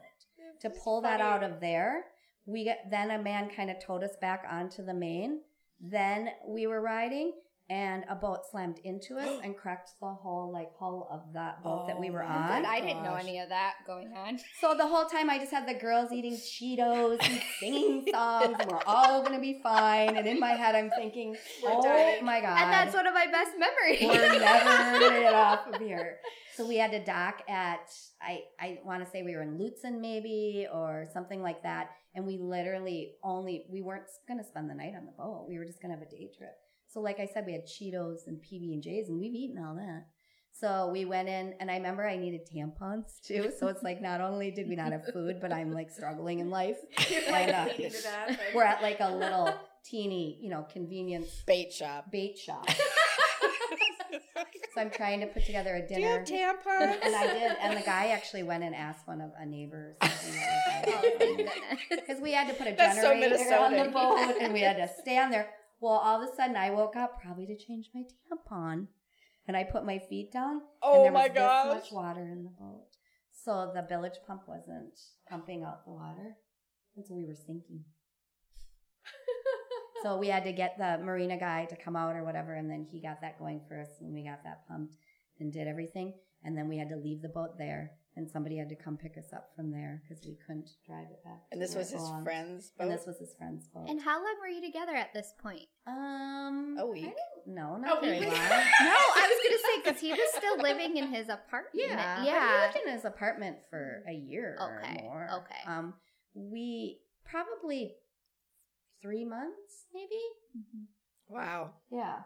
To 0.62 0.70
pull 0.70 1.02
that 1.02 1.22
out 1.22 1.44
of 1.44 1.60
there, 1.60 2.06
we 2.46 2.66
got 2.66 2.78
then 2.90 3.12
a 3.12 3.22
man 3.22 3.50
kind 3.50 3.70
of 3.70 3.78
towed 3.80 4.04
us 4.04 4.16
back 4.20 4.46
onto 4.50 4.84
the 4.84 4.94
main. 4.94 5.42
Then 5.80 6.30
we 6.48 6.68
were 6.68 6.82
riding 6.82 7.34
and 7.70 8.04
a 8.10 8.16
boat 8.16 8.40
slammed 8.52 8.78
into 8.84 9.18
us 9.18 9.40
and 9.44 9.56
cracked 9.56 9.90
the 10.02 10.08
whole 10.08 10.52
like 10.52 10.70
hull 10.80 11.08
of 11.12 11.34
that 11.34 11.64
boat 11.64 11.88
that 11.88 12.00
we 12.00 12.10
were 12.10 12.24
Oh, 12.24 12.28
on. 12.28 12.48
But 12.64 12.66
I 12.70 12.82
didn't 12.82 13.04
know 13.04 13.16
any 13.16 13.40
of 13.40 13.50
that 13.50 13.74
going 13.88 14.14
on. 14.16 14.38
So 14.62 14.76
the 14.76 14.88
whole 14.88 15.06
time 15.06 15.30
I 15.30 15.38
just 15.40 15.52
had 15.52 15.68
the 15.68 15.74
girls 15.74 16.12
eating 16.12 16.34
Cheetos 16.36 17.18
and 17.22 17.42
singing 17.60 18.06
songs 18.14 18.56
and 18.60 18.72
we're 18.72 18.80
all 18.86 19.24
gonna 19.24 19.40
be 19.40 19.60
fine. 19.64 20.16
And 20.18 20.28
in 20.28 20.40
my 20.40 20.52
head 20.52 20.76
I'm 20.76 20.90
thinking, 20.92 21.36
We're 21.64 21.72
oh 21.74 21.82
dying. 21.82 22.24
my 22.26 22.42
god. 22.42 22.62
And 22.62 22.72
that's 22.74 22.94
one 22.94 23.08
of 23.08 23.14
my 23.14 23.28
best 23.28 23.52
memories. 23.58 24.02
we're 24.02 24.40
never 24.40 25.00
gonna 25.00 25.20
get 25.22 25.34
off 25.34 25.68
of 25.68 25.82
here. 25.82 26.18
So 26.56 26.68
we 26.68 26.78
had 26.78 26.92
to 26.92 27.04
dock 27.04 27.42
at 27.50 27.90
I 28.22 28.42
I 28.60 28.78
want 28.86 29.04
to 29.04 29.10
say 29.10 29.24
we 29.24 29.36
were 29.36 29.42
in 29.42 29.58
Lutsen 29.58 30.00
maybe 30.00 30.68
or 30.72 31.08
something 31.12 31.42
like 31.42 31.64
that, 31.64 31.90
and 32.14 32.26
we 32.28 32.38
literally 32.38 33.14
only 33.24 33.66
we 33.72 33.82
weren't 33.82 34.04
gonna 34.28 34.44
spend 34.44 34.70
the 34.70 34.76
night 34.76 34.94
on 34.96 35.06
the 35.06 35.12
boat. 35.18 35.48
We 35.50 35.58
were 35.58 35.66
just 35.66 35.82
gonna 35.82 35.96
have 35.96 36.04
a 36.04 36.10
day 36.10 36.30
trip. 36.38 36.54
So 36.94 37.00
like 37.02 37.20
I 37.20 37.26
said, 37.26 37.46
we 37.48 37.54
had 37.54 37.66
Cheetos 37.66 38.28
and 38.28 38.38
PB 38.38 38.74
and 38.74 38.84
J's, 38.84 39.10
and 39.10 39.20
we've 39.20 39.34
eaten 39.34 39.58
all 39.64 39.76
that. 39.76 40.06
So 40.52 40.90
we 40.94 41.06
went 41.06 41.28
in, 41.30 41.56
and 41.60 41.72
I 41.72 41.78
remember 41.78 42.08
I 42.08 42.16
needed 42.16 42.42
tampons 42.48 43.20
too. 43.26 43.52
So 43.60 43.68
it's 43.68 43.82
like 43.82 44.00
not 44.02 44.22
only 44.22 44.52
did 44.52 44.70
we 44.70 44.76
not 44.76 44.92
have 44.92 45.06
food, 45.12 45.38
but 45.42 45.52
I'm 45.52 45.72
like 45.74 45.90
struggling 45.90 46.38
in 46.40 46.52
life. 46.52 46.78
You're 47.10 47.22
like 47.32 47.48
like 47.48 47.56
uh, 47.56 47.66
bleeding 47.66 47.92
to 47.92 48.02
death. 48.04 48.28
and- 48.30 48.38
We're 48.54 48.64
at 48.64 48.82
like 48.84 48.98
a 49.00 49.16
little 49.16 49.52
teeny, 49.84 50.38
you 50.40 50.50
know, 50.52 50.68
convenience 50.72 51.44
Bait 51.48 51.74
shop. 51.74 52.12
bait 52.12 52.38
shop. 52.38 52.68
So 54.76 54.82
I'm 54.82 54.90
trying 54.90 55.20
to 55.20 55.28
put 55.28 55.46
together 55.46 55.76
a 55.76 55.88
Do 55.88 56.02
you 56.02 56.08
have 56.08 56.26
dinner. 56.26 56.54
tampons? 56.66 56.98
And 57.04 57.16
I 57.16 57.28
did, 57.28 57.52
and 57.62 57.78
the 57.78 57.82
guy 57.86 58.08
actually 58.08 58.42
went 58.42 58.64
and 58.64 58.74
asked 58.74 59.08
one 59.08 59.22
of 59.22 59.30
a 59.40 59.46
neighbor 59.46 59.96
or 60.02 60.08
something 60.10 60.42
Oh, 60.88 61.02
thank 61.20 61.38
goodness. 61.38 61.54
because 61.92 62.20
we 62.20 62.32
had 62.32 62.48
to 62.48 62.56
put 62.56 62.66
a 62.66 62.74
That's 62.76 63.00
so 63.00 63.14
generator 63.14 63.56
on 63.56 63.72
the 63.78 63.92
boat, 63.92 64.36
and 64.42 64.52
we 64.52 64.62
had 64.62 64.78
to 64.78 64.90
stay 65.00 65.20
on 65.20 65.30
there. 65.30 65.48
Well, 65.84 65.96
all 65.96 66.24
of 66.24 66.30
a 66.30 66.34
sudden, 66.34 66.56
I 66.56 66.70
woke 66.70 66.96
up 66.96 67.22
probably 67.22 67.46
to 67.46 67.58
change 67.58 67.90
my 67.94 68.04
tampon, 68.04 68.88
and 69.46 69.58
I 69.58 69.66
put 69.66 69.86
my 69.86 70.00
feet 70.00 70.32
down, 70.32 70.62
Oh 70.82 70.96
and 70.96 71.04
there 71.04 71.12
my 71.12 71.28
was 71.28 71.36
gosh. 71.36 71.66
this 71.66 71.74
much 71.74 71.92
water 71.92 72.22
in 72.22 72.46
the 72.46 72.52
boat. 72.58 72.88
So 73.34 73.70
the 73.76 73.82
bilge 73.82 74.18
pump 74.26 74.44
wasn't 74.48 74.98
pumping 75.30 75.62
out 75.66 75.84
the 75.84 75.92
water, 75.92 76.38
and 76.96 77.06
so 77.06 77.14
we 77.14 77.26
were 77.26 77.36
sinking. 77.36 77.84
So 80.04 80.18
we 80.18 80.28
had 80.28 80.44
to 80.46 80.52
get 80.54 80.78
the 80.78 80.98
marina 81.02 81.38
guy 81.38 81.64
to 81.66 81.76
come 81.78 81.96
out 81.98 82.16
or 82.16 82.24
whatever, 82.24 82.54
and 82.54 82.70
then 82.70 82.86
he 82.90 83.02
got 83.02 83.20
that 83.22 83.38
going 83.40 83.62
for 83.68 83.80
us, 83.82 83.90
and 84.00 84.14
we 84.14 84.24
got 84.26 84.44
that 84.46 84.66
pumped 84.70 84.96
and 85.42 85.52
did 85.52 85.68
everything, 85.68 86.14
and 86.44 86.58
then 86.58 86.70
we 86.70 86.78
had 86.78 86.90
to 86.90 86.98
leave 86.98 87.22
the 87.22 87.30
boat 87.30 87.58
there, 87.58 87.92
and 88.16 88.30
somebody 88.30 88.58
had 88.58 88.70
to 88.70 88.76
come 88.76 88.96
pick 88.98 89.18
us 89.18 89.34
up 89.34 89.50
from 89.56 89.72
there 89.72 90.02
because 90.04 90.24
we 90.26 90.38
couldn't 90.46 90.70
drive 90.86 91.08
it 91.12 91.24
back. 91.24 91.42
And 91.52 91.62
this 91.62 91.74
was 91.76 91.90
his 91.92 92.02
belonged. 92.02 92.24
friend's 92.26 92.72
boat? 92.78 92.84
And 92.84 92.92
this 92.92 93.06
was 93.08 93.18
his 93.18 93.34
friend's 93.38 93.68
boat. 93.68 93.88
And 93.90 94.00
how 94.02 94.18
long 94.24 94.36
were 94.42 94.48
you 94.48 94.62
together 94.62 94.94
at 94.96 95.14
this 95.14 95.34
point? 95.42 95.64
um, 95.88 96.76
A 96.80 96.86
week? 96.86 97.06
I 97.06 97.50
don't 97.56 97.84
A 97.84 98.00
very 98.02 98.20
week? 98.20 98.30
long. 98.30 98.38
No, 98.82 98.96
I 98.96 99.28
was 99.28 99.40
gonna 99.44 99.62
say 99.62 99.82
because 99.84 100.00
he 100.02 100.12
was 100.12 100.34
still 100.36 100.58
living 100.60 100.98
in 100.98 101.08
his 101.12 101.28
apartment. 101.30 101.74
Yeah, 101.74 102.18
but 102.20 102.26
yeah. 102.26 102.56
we 102.62 102.66
lived 102.68 102.78
in 102.88 102.94
his 102.94 103.06
apartment 103.06 103.58
for 103.70 104.04
a 104.08 104.14
year 104.14 104.58
Okay, 104.62 105.00
or 105.00 105.04
more. 105.04 105.28
okay. 105.40 105.72
Um, 105.72 105.94
we 106.36 107.00
probably 107.26 107.96
three 109.02 109.26
months, 109.26 109.86
maybe. 109.94 110.22
Wow. 111.28 111.72
Yeah. 111.92 112.20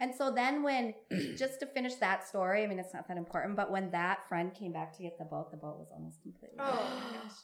And 0.00 0.14
so 0.14 0.30
then 0.30 0.62
when, 0.62 0.94
just 1.36 1.60
to 1.60 1.66
finish 1.66 1.94
that 1.96 2.26
story, 2.26 2.64
I 2.64 2.66
mean, 2.66 2.78
it's 2.78 2.94
not 2.94 3.06
that 3.08 3.18
important, 3.18 3.54
but 3.54 3.70
when 3.70 3.90
that 3.90 4.26
friend 4.28 4.52
came 4.54 4.72
back 4.72 4.96
to 4.96 5.02
get 5.02 5.18
the 5.18 5.26
boat, 5.26 5.50
the 5.50 5.58
boat 5.58 5.78
was 5.78 5.88
almost 5.92 6.22
completely. 6.22 6.56
Oh 6.58 6.72
gone. 6.72 6.94
my 6.94 7.18
gosh. 7.18 7.36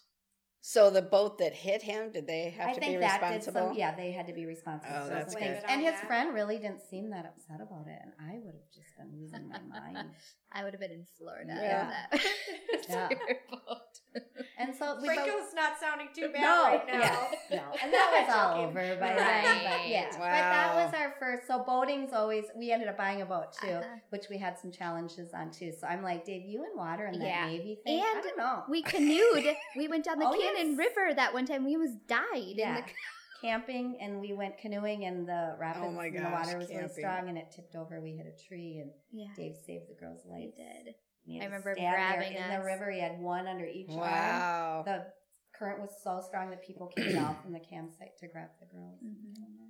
So 0.68 0.90
the 0.90 1.00
boat 1.00 1.38
that 1.38 1.52
hit 1.54 1.80
him, 1.80 2.10
did 2.10 2.26
they 2.26 2.50
have 2.58 2.70
I 2.70 2.72
to 2.72 2.80
think 2.80 2.94
be 2.94 2.98
that 2.98 3.20
did 3.20 3.36
responsible? 3.36 3.68
some, 3.68 3.78
yeah, 3.78 3.94
they 3.94 4.10
had 4.10 4.26
to 4.26 4.32
be 4.32 4.46
responsible. 4.46 4.96
Oh, 5.00 5.08
that's 5.08 5.32
those 5.32 5.40
good. 5.40 5.62
And 5.68 5.80
his 5.80 5.94
friend 6.08 6.34
really 6.34 6.56
didn't 6.58 6.82
seem 6.90 7.08
that 7.10 7.24
upset 7.24 7.60
about 7.60 7.86
it, 7.86 8.00
and 8.02 8.10
I 8.18 8.40
would 8.42 8.52
have 8.54 8.68
just 8.74 8.96
been 8.98 9.12
losing 9.16 9.48
my 9.48 9.60
mind. 9.94 10.08
I 10.50 10.64
would 10.64 10.72
have 10.72 10.80
been 10.80 10.90
in 10.90 11.04
Florida. 11.18 11.54
Yeah. 11.56 12.18
Yeah. 12.88 13.08
Your 13.28 13.36
boat. 13.48 13.82
And 14.58 14.74
so 14.74 14.96
we 15.02 15.08
both, 15.08 15.16
Franco's 15.16 15.54
not 15.54 15.78
sounding 15.78 16.08
too 16.14 16.30
bad 16.32 16.40
no, 16.40 16.62
right 16.64 16.86
now. 16.86 16.98
yes, 17.00 17.34
no, 17.50 17.62
and 17.82 17.92
that 17.92 18.24
was 18.26 18.34
all 18.34 18.54
Joking. 18.64 18.68
over 18.68 18.96
by 18.98 19.08
then. 19.08 19.16
But 19.62 19.70
Right. 19.70 19.88
yeah, 19.88 20.08
but 20.12 20.20
that 20.20 20.74
was 20.74 20.94
our 20.94 21.14
first. 21.20 21.46
So 21.46 21.62
boating's 21.62 22.14
always. 22.14 22.44
We 22.56 22.72
ended 22.72 22.88
up 22.88 22.96
buying 22.96 23.20
a 23.20 23.26
boat 23.26 23.52
too, 23.60 23.68
Uh-huh. 23.68 23.84
which 24.08 24.28
we 24.30 24.38
had 24.38 24.58
some 24.58 24.72
challenges 24.72 25.34
on 25.34 25.50
too. 25.50 25.72
So 25.78 25.86
I'm 25.86 26.02
like, 26.02 26.24
Dave, 26.24 26.46
you 26.46 26.64
in 26.64 26.70
water 26.78 27.04
and 27.04 27.20
that 27.20 27.26
Yeah. 27.26 27.46
navy 27.46 27.78
thing. 27.84 28.00
I 28.02 28.14
And 28.14 28.22
don't 28.24 28.38
know. 28.38 28.62
We 28.70 28.80
canoed. 28.82 29.44
We 29.76 29.88
went 29.88 30.06
down 30.06 30.18
the 30.18 30.26
Oh, 30.28 30.32
Cannon 30.32 30.55
yes. 30.56 30.78
River 30.78 31.14
that 31.14 31.32
one 31.34 31.46
time. 31.46 31.64
We 31.64 31.74
almost 31.74 32.06
died. 32.06 32.54
Yeah. 32.56 32.78
In 32.78 32.84
the, 32.84 32.90
camping 33.42 33.98
and 34.00 34.20
we 34.20 34.32
went 34.32 34.56
canoeing 34.58 35.04
and 35.04 35.28
the 35.28 35.54
rapids 35.58 35.84
Oh 35.86 35.92
my 35.92 36.06
and 36.06 36.24
the 36.24 36.30
water 36.30 36.56
was 36.58 36.70
really 36.70 36.88
strong 36.88 37.28
and 37.28 37.36
it 37.36 37.52
tipped 37.54 37.74
over. 37.76 38.00
We 38.00 38.12
hit 38.12 38.26
a 38.26 38.48
tree 38.48 38.78
and 38.80 38.90
yeah. 39.12 39.26
Dave 39.36 39.56
saved 39.66 39.84
the 39.90 39.94
girl's 40.00 40.24
life. 40.24 40.40
We 40.40 40.52
did. 40.56 40.94
We 41.26 41.40
I 41.40 41.44
remember 41.44 41.74
stand 41.74 41.86
there 41.86 41.94
grabbing 41.94 42.32
in 42.36 42.42
us. 42.42 42.58
the 42.58 42.64
river. 42.64 42.90
He 42.90 43.00
had 43.00 43.18
one 43.18 43.46
under 43.46 43.66
each 43.66 43.90
arm. 43.90 43.98
Wow. 44.00 44.82
The 44.86 45.06
current 45.58 45.80
was 45.80 45.90
so 46.02 46.22
strong 46.26 46.50
that 46.50 46.64
people 46.66 46.86
came 46.96 47.18
out 47.24 47.42
from 47.42 47.52
the 47.52 47.60
campsite 47.60 48.16
to 48.20 48.28
grab 48.28 48.48
the 48.60 48.66
girls. 48.74 49.00
Mhm. 49.04 49.65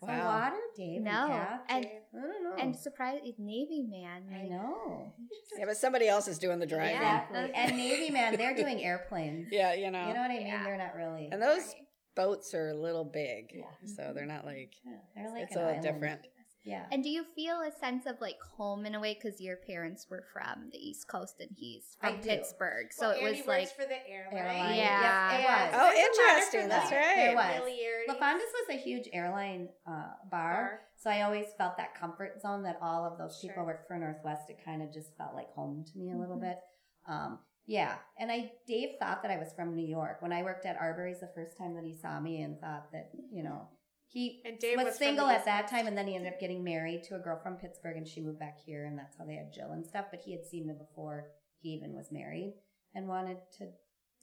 So 0.00 0.08
Wow. 0.08 0.26
water, 0.26 0.56
Dave. 0.76 1.00
No, 1.02 1.26
and, 1.68 1.84
and 1.86 1.86
I 2.14 2.20
don't 2.26 2.44
know. 2.44 2.54
and 2.62 2.76
surprise, 2.76 3.20
Navy 3.38 3.82
man. 3.88 4.24
I 4.32 4.42
know 4.48 5.12
Yeah, 5.58 5.64
but 5.66 5.76
somebody 5.76 6.06
else 6.06 6.28
is 6.28 6.38
doing 6.38 6.58
the 6.58 6.66
driving. 6.66 6.96
Yeah. 7.00 7.22
exactly. 7.24 7.52
and 7.54 7.76
Navy 7.76 8.10
man, 8.12 8.36
they're 8.36 8.54
doing 8.54 8.82
airplanes. 8.84 9.48
Yeah, 9.52 9.72
you 9.74 9.90
know. 9.90 10.06
You 10.08 10.14
know 10.14 10.20
what 10.20 10.30
I 10.30 10.36
mean? 10.38 10.46
Yeah. 10.46 10.64
They're 10.64 10.76
not 10.76 10.94
really. 10.96 11.28
and 11.32 11.40
those 11.40 11.74
boats 12.14 12.52
are 12.54 12.68
a 12.68 12.74
little 12.74 13.04
big. 13.04 13.52
Yeah. 13.54 13.64
So 13.96 14.12
they're 14.14 14.26
not 14.26 14.44
like, 14.44 14.72
Yeah, 14.84 14.92
they're 15.14 15.30
like 15.30 15.42
it's 15.44 15.56
an 15.56 15.62
a 15.62 15.66
little 15.66 15.78
island. 15.80 15.94
different. 15.94 16.20
Yeah. 16.66 16.84
And 16.90 17.02
do 17.04 17.08
you 17.08 17.24
feel 17.34 17.60
a 17.60 17.70
sense 17.80 18.06
of 18.06 18.20
like 18.20 18.40
home 18.56 18.84
in 18.86 18.94
a 18.96 19.00
way 19.00 19.14
because 19.14 19.40
your 19.40 19.56
parents 19.56 20.08
were 20.10 20.24
from 20.32 20.68
the 20.72 20.78
East 20.78 21.06
Coast 21.06 21.36
and 21.40 21.48
he's 21.56 21.96
I 22.02 22.10
from 22.10 22.20
do. 22.20 22.28
Pittsburgh, 22.28 22.88
so 22.90 23.08
Well, 23.08 23.16
it 23.16 23.22
Andy 23.22 23.38
was 23.38 23.46
like 23.46 23.68
for 23.76 23.82
the 23.84 24.08
airline. 24.10 24.36
Airline. 24.36 24.76
Yeah. 24.76 25.38
Yes, 25.38 25.40
it 25.40 25.46
was. 25.46 25.80
Oh, 25.80 25.92
There's 25.94 26.18
a 26.18 26.20
lot 26.20 26.30
of 26.36 26.36
interesting. 26.42 26.68
That's 26.68 26.90
like, 26.90 27.00
right. 27.00 27.18
It 27.30 27.34
was. 27.36 27.44
familiarities. 27.46 28.10
LaFondas 28.10 28.52
was 28.58 28.68
a 28.70 28.78
huge 28.78 29.08
airline 29.12 29.68
uh, 29.86 29.92
bar, 30.30 30.30
Bar. 30.30 30.80
so 30.96 31.08
I 31.10 31.22
always 31.22 31.46
felt 31.56 31.76
that 31.76 31.94
comfort 31.94 32.42
zone 32.42 32.64
that 32.64 32.78
all 32.82 33.04
of 33.04 33.16
those 33.16 33.38
people 33.40 33.54
Sure. 33.62 33.64
worked 33.64 33.86
for 33.86 33.96
Northwest. 33.96 34.50
It 34.50 34.58
kind 34.64 34.82
of 34.82 34.92
just 34.92 35.16
felt 35.16 35.34
like 35.34 35.52
home 35.54 35.84
to 35.92 35.98
me 35.98 36.10
a 36.12 36.16
little 36.16 36.36
Mhm. 36.36 36.40
bit. 36.40 36.58
Um, 37.06 37.38
yeah, 37.66 37.96
and 38.18 38.30
I 38.32 38.52
Dave 38.66 38.96
thought 38.98 39.22
that 39.22 39.30
I 39.30 39.38
was 39.38 39.52
from 39.52 39.74
New 39.76 39.86
York 39.86 40.20
when 40.22 40.32
I 40.32 40.42
worked 40.42 40.66
at 40.66 40.76
Arbery's 40.80 41.20
the 41.20 41.30
first 41.34 41.56
time 41.56 41.74
that 41.76 41.84
he 41.84 41.94
saw 41.94 42.18
me 42.20 42.42
and 42.42 42.60
thought 42.60 42.90
that 42.92 43.10
you 43.30 43.42
know 43.44 43.68
he 44.08 44.42
And 44.44 44.58
Dave 44.58 44.76
was, 44.76 44.86
was 44.86 44.96
single 44.96 45.26
at 45.26 45.44
that 45.44 45.68
time, 45.68 45.86
and 45.86 45.96
then 45.96 46.06
he 46.06 46.14
ended 46.14 46.32
up 46.32 46.40
getting 46.40 46.62
married 46.62 47.02
to 47.04 47.16
a 47.16 47.18
girl 47.18 47.38
from 47.42 47.56
Pittsburgh, 47.56 47.96
and 47.96 48.06
she 48.06 48.20
moved 48.20 48.38
back 48.38 48.58
here, 48.64 48.84
and 48.84 48.98
that's 48.98 49.16
how 49.16 49.24
they 49.24 49.34
had 49.34 49.52
Jill 49.52 49.72
and 49.72 49.84
stuff. 49.84 50.06
But 50.10 50.20
he 50.24 50.32
had 50.32 50.44
seen 50.44 50.66
me 50.66 50.74
before 50.78 51.28
he 51.58 51.70
even 51.70 51.94
was 51.94 52.12
married 52.12 52.54
and 52.94 53.08
wanted 53.08 53.38
to 53.58 53.68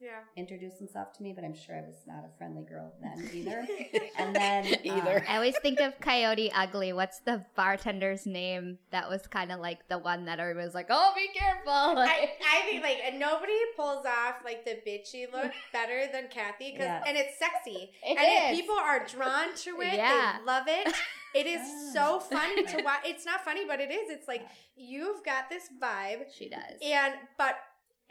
Yeah. 0.03 0.19
introduce 0.35 0.77
himself 0.79 1.13
to 1.13 1.23
me, 1.23 1.31
but 1.33 1.43
I'm 1.45 1.53
sure 1.55 1.75
I 1.77 1.81
was 1.81 1.95
not 2.05 2.25
a 2.25 2.37
friendly 2.37 2.63
girl 2.63 2.93
then 3.01 3.29
either. 3.33 3.65
and 4.19 4.35
then 4.43 4.65
Either. 4.83 5.19
uh, 5.25 5.31
I 5.31 5.35
always 5.35 5.55
think 5.61 5.79
of 5.79 5.97
Coyote 6.01 6.51
Ugly. 6.53 6.91
What's 6.93 7.19
the 7.19 7.45
bartender's 7.55 8.25
name? 8.25 8.79
That 8.91 9.09
was 9.09 9.25
kind 9.27 9.51
of 9.51 9.59
like 9.61 9.87
the 9.87 9.97
one 9.97 10.25
that 10.25 10.39
everybody 10.39 10.65
was 10.65 10.75
like, 10.75 10.87
"Oh, 10.89 11.13
be 11.15 11.27
careful!" 11.33 11.71
I, 11.71 12.29
I 12.45 12.61
think 12.69 12.83
like 12.83 12.97
and 13.05 13.17
nobody 13.19 13.53
pulls 13.77 14.05
off 14.05 14.35
like 14.43 14.65
the 14.65 14.77
bitchy 14.85 15.31
look 15.31 15.51
better 15.71 16.07
than 16.11 16.27
Kathy 16.29 16.71
because 16.71 16.85
Yeah. 16.85 17.03
and 17.07 17.17
it's 17.17 17.39
sexy 17.39 17.91
It 18.03 18.17
and 18.17 18.19
if 18.19 18.51
is. 18.53 18.59
people 18.61 18.75
are 18.75 19.05
drawn 19.07 19.55
to 19.55 19.81
it 19.81 19.93
Yeah. 19.93 20.37
they 20.39 20.45
love 20.45 20.65
it 20.67 20.93
it 21.33 21.47
is 21.47 21.61
Yeah. 21.61 21.91
so 21.93 22.19
funny 22.19 22.63
to 22.63 22.81
watch 22.83 22.99
it's 23.05 23.25
not 23.25 23.43
funny 23.45 23.65
but 23.65 23.79
it 23.79 23.91
is 23.91 24.09
it's 24.09 24.27
like 24.27 24.45
you've 24.75 25.23
got 25.23 25.49
this 25.49 25.69
vibe 25.81 26.25
she 26.35 26.49
does. 26.49 26.77
and 26.83 27.13
but 27.37 27.55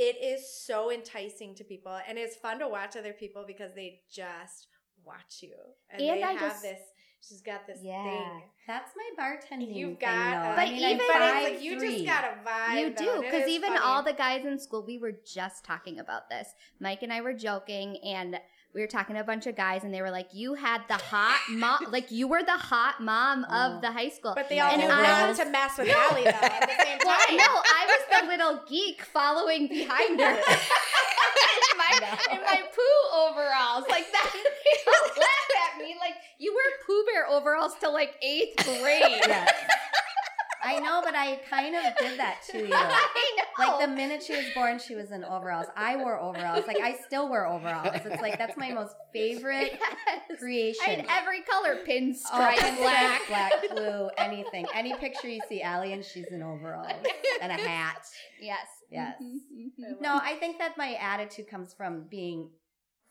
it 0.08 0.16
is 0.32 0.40
so 0.66 0.90
enticing 0.90 1.54
to 1.54 1.64
people 1.64 1.96
and 2.08 2.18
it's 2.18 2.36
fun 2.36 2.58
to 2.58 2.68
watch 2.68 2.96
other 2.96 3.12
people 3.12 3.44
because 3.46 3.72
they 3.74 4.00
just 4.12 4.66
watch 5.04 5.34
you 5.42 5.54
and, 5.90 6.00
And 6.00 6.10
they 6.18 6.22
I 6.22 6.32
have 6.32 6.40
just- 6.40 6.62
this 6.62 6.80
she's 7.26 7.40
got 7.40 7.66
this 7.66 7.78
yeah, 7.82 8.02
thing 8.04 8.42
that's 8.66 8.92
my 8.96 9.10
bartending. 9.24 9.74
You've 9.74 9.98
got, 9.98 10.10
though. 10.44 10.52
a- 10.52 10.54
But 10.54 10.68
I 10.68 10.70
mean, 10.70 10.82
even- 10.84 10.98
but 11.08 11.20
like 11.20 11.62
you 11.62 11.80
just 11.80 12.04
got 12.06 12.24
a 12.24 12.48
vibe. 12.48 12.80
You 12.80 12.90
do, 12.94 13.20
because 13.22 13.48
even 13.48 13.70
funny. 13.70 13.80
all 13.82 14.02
the 14.04 14.12
guys 14.12 14.44
in 14.44 14.58
school, 14.60 14.84
we 14.86 14.98
were 14.98 15.12
just 15.26 15.64
talking 15.64 15.98
about 15.98 16.30
this. 16.30 16.48
Mike 16.80 17.02
and 17.02 17.12
I 17.12 17.20
were 17.22 17.32
joking, 17.34 17.98
and 18.04 18.38
we 18.72 18.80
were 18.80 18.86
talking 18.86 19.16
to 19.16 19.20
a 19.20 19.24
bunch 19.24 19.46
of 19.48 19.56
guys, 19.56 19.82
and 19.82 19.92
they 19.92 20.00
were 20.00 20.12
like, 20.12 20.28
"You 20.32 20.54
had 20.54 20.82
the 20.88 20.94
hot 20.94 21.40
mom, 21.50 21.86
like 21.90 22.12
you 22.12 22.28
were 22.28 22.42
the 22.44 22.52
hot 22.52 23.00
mom 23.02 23.44
Oh. 23.50 23.54
of 23.76 23.82
the 23.82 23.90
high 23.90 24.08
school." 24.10 24.34
But 24.36 24.48
they 24.48 24.60
all 24.60 24.70
And 24.70 24.80
knew 24.80 24.88
I 24.88 25.02
not 25.02 25.28
was- 25.30 25.38
to 25.38 25.44
mess 25.46 25.76
with 25.76 25.88
Allie 25.88 26.22
though 26.22 26.30
at 26.30 26.60
the 26.60 26.84
same 26.84 26.98
time. 27.00 27.16
Well, 27.18 27.36
no, 27.36 27.44
I 27.44 27.86
was 27.88 28.20
the 28.22 28.26
little 28.36 28.62
geek 28.68 29.02
following 29.02 29.66
behind 29.66 30.20
her. 30.20 30.30
in, 30.30 31.78
my, 31.78 32.18
in 32.32 32.40
my 32.42 32.62
Pooh 32.74 33.16
overalls. 33.16 33.84
Like 33.90 34.10
that. 34.12 34.32
They 34.32 34.90
all 34.90 35.08
laugh 35.18 35.72
at 35.72 35.78
me. 35.80 35.96
Like, 36.00 36.14
you 36.42 36.52
wear 36.54 36.64
Pooh 36.86 37.04
Bear 37.12 37.28
overalls 37.28 37.72
till 37.80 37.92
like 37.92 38.14
eighth 38.22 38.56
grade. 38.66 39.22
I 40.64 40.78
know, 40.78 41.00
but 41.04 41.16
I 41.16 41.40
kind 41.50 41.74
of 41.74 41.82
did 41.98 42.20
that 42.20 42.36
to 42.50 42.58
you. 42.58 42.68
I 42.72 43.36
know. 43.58 43.64
Like 43.78 43.80
the 43.88 43.92
minute 43.94 44.22
she 44.22 44.36
was 44.36 44.44
born, 44.54 44.78
she 44.78 44.94
was 44.94 45.10
in 45.10 45.24
overalls. 45.24 45.66
I 45.76 45.96
wore 45.96 46.18
overalls. 46.20 46.66
Like 46.68 46.80
I 46.80 46.94
still 47.04 47.28
wear 47.28 47.46
overalls. 47.48 47.88
It's 48.04 48.22
like 48.22 48.38
that's 48.38 48.56
my 48.56 48.70
most 48.70 48.94
favorite 49.12 49.72
Yes. 49.80 50.38
creation. 50.38 50.82
I 50.86 50.90
had 50.90 51.06
every 51.10 51.40
color 51.42 51.78
Oh, 51.80 51.84
pinstripe, 51.88 52.54
pinstripe, 52.58 52.78
black. 52.78 53.22
black, 53.28 53.52
blue, 53.72 54.08
anything. 54.18 54.66
Any 54.72 54.94
picture 54.94 55.28
you 55.28 55.40
see 55.48 55.62
Allie 55.62 55.92
and 55.94 56.04
she's 56.04 56.26
in 56.30 56.42
overalls 56.44 56.92
and 57.40 57.50
a 57.50 57.56
hat. 57.56 58.06
Yes. 58.40 58.66
Yes. 58.88 59.16
Mhm, 59.20 59.70
mhm. 59.80 60.00
No, 60.00 60.20
I 60.22 60.36
think 60.36 60.58
that 60.58 60.76
my 60.78 60.94
attitude 60.94 61.48
comes 61.48 61.74
from 61.74 62.04
being 62.08 62.50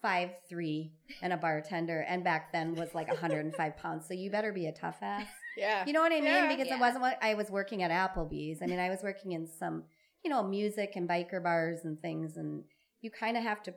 five 0.02 0.32
three 0.50 0.94
and 1.22 1.32
a 1.34 1.38
bartender, 1.38 2.02
and 2.08 2.24
back 2.24 2.52
then 2.52 2.76
was 2.76 2.94
like 2.94 3.08
105 3.08 3.78
pounds. 3.82 4.08
So 4.08 4.14
you 4.14 4.32
better 4.32 4.52
be 4.52 4.68
a 4.68 4.72
tough 4.72 4.98
ass. 5.02 5.28
Yeah. 5.58 5.84
You 5.86 5.94
know 5.94 6.02
what 6.02 6.12
I 6.12 6.16
mean? 6.16 6.26
Yeah. 6.26 6.48
Because 6.48 6.68
Yeah. 6.68 6.78
it 6.78 6.80
wasn't 6.80 7.02
what 7.02 7.18
I 7.22 7.34
was 7.34 7.50
working 7.52 7.84
at 7.84 7.92
Applebee's. 7.92 8.62
I 8.62 8.66
mean, 8.68 8.80
I 8.80 8.90
was 8.90 9.04
working 9.04 9.34
in 9.34 9.48
some, 9.48 9.84
you 10.24 10.30
know, 10.32 10.42
music 10.44 10.94
and 10.96 11.08
biker 11.10 11.44
bars 11.44 11.82
and 11.84 12.00
things, 12.02 12.38
and 12.38 12.64
you 13.02 13.12
kind 13.12 13.36
of 13.38 13.44
have 13.44 13.62
to 13.64 13.74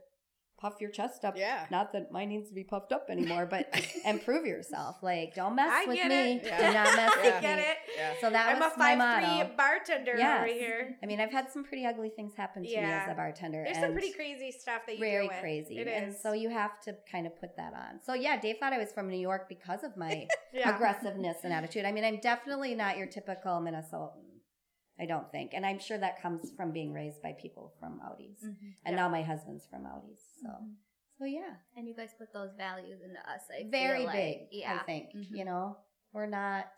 puff 0.65 0.81
your 0.81 0.91
chest 0.91 1.27
up. 1.27 1.37
Yeah. 1.37 1.67
Not 1.71 1.93
that 1.93 2.11
mine 2.11 2.31
needs 2.31 2.49
to 2.49 2.55
be 2.55 2.65
puffed 2.65 2.91
up 2.91 3.09
anymore, 3.11 3.45
but 3.45 3.69
improve 4.07 4.47
yourself. 4.47 4.97
Like, 5.03 5.35
don't 5.35 5.55
mess 5.55 5.69
I 5.71 5.85
with 5.87 5.97
get 5.97 6.09
me. 6.09 6.33
it. 6.37 6.43
Do 6.45 6.49
Yeah. 6.49 6.73
not 6.73 6.97
mess 6.97 7.13
Yeah. 7.19 7.23
with 7.23 7.35
I 7.35 7.41
get 7.43 7.57
me. 7.59 7.63
it. 7.65 7.77
Yeah. 7.99 8.15
So 8.23 8.31
that 8.31 8.49
I'm 8.49 8.57
a 8.57 8.61
was 8.61 8.73
my 8.79 8.97
five 8.97 8.99
motto. 8.99 9.45
three 9.47 9.57
bartender 9.59 10.15
Yes. 10.17 10.39
over 10.39 10.47
here. 10.53 10.97
I 11.03 11.07
mean, 11.07 11.21
I've 11.21 11.31
had 11.31 11.51
some 11.51 11.65
pretty 11.65 11.85
ugly 11.85 12.09
things 12.09 12.33
happen 12.35 12.63
to 12.63 12.69
me 12.69 12.77
as 12.77 13.11
a 13.11 13.15
bartender. 13.15 13.63
There's 13.65 13.77
and 13.77 13.85
some 13.85 13.93
pretty 13.93 14.13
crazy 14.13 14.51
stuff 14.53 14.83
that 14.87 14.95
you 14.95 15.01
very 15.01 15.25
deal 15.27 15.35
with. 15.35 15.41
crazy. 15.41 15.79
It 15.79 15.87
and 15.89 16.13
is. 16.15 16.23
so 16.23 16.33
you 16.33 16.49
have 16.49 16.81
to 16.85 16.97
kind 17.13 17.27
of 17.27 17.39
put 17.39 17.57
that 17.59 17.75
on. 17.75 18.01
So 18.03 18.15
yeah, 18.15 18.41
Dave 18.41 18.57
thought 18.59 18.73
I 18.73 18.79
was 18.79 18.91
from 18.91 19.09
New 19.11 19.19
York 19.21 19.49
because 19.51 19.85
of 19.85 19.97
my 19.99 20.27
yeah. 20.55 20.75
aggressiveness 20.75 21.39
and 21.45 21.53
attitude. 21.53 21.85
I 21.85 21.93
mean, 21.93 22.05
I'm 22.05 22.21
definitely 22.21 22.75
not 22.75 22.97
your 22.97 23.07
typical 23.07 23.61
Minnesotan. 23.61 24.24
I 24.99 25.07
don't 25.07 25.31
think. 25.33 25.53
And 25.55 25.67
I'm 25.67 25.79
sure 25.81 25.99
that 25.99 26.21
comes 26.23 26.53
from 26.57 26.71
being 26.73 26.93
raised 26.93 27.21
by 27.23 27.33
people 27.33 27.75
from 27.81 28.01
Audis. 28.01 28.43
Mhm. 28.45 28.57
And 28.85 28.93
Yeah. 28.93 28.97
now 28.97 29.09
my 29.09 29.23
husband's 29.23 29.67
from 29.67 29.85
Audis. 29.85 30.21
So 30.41 30.49
Mhm. 30.49 30.77
so 31.19 31.25
yeah. 31.25 31.57
And 31.77 31.89
you 31.89 31.95
guys 31.95 32.15
put 32.15 32.33
those 32.33 32.55
values 32.55 33.01
into 33.03 33.19
us. 33.29 33.43
I 33.51 33.65
Very 33.69 33.99
feel 33.99 34.07
like. 34.07 34.17
big, 34.17 34.49
Yeah. 34.53 34.79
I 34.81 34.85
think. 34.85 35.13
Mhm. 35.13 35.37
You 35.37 35.45
know? 35.45 35.79
We're 36.13 36.27
not 36.27 36.71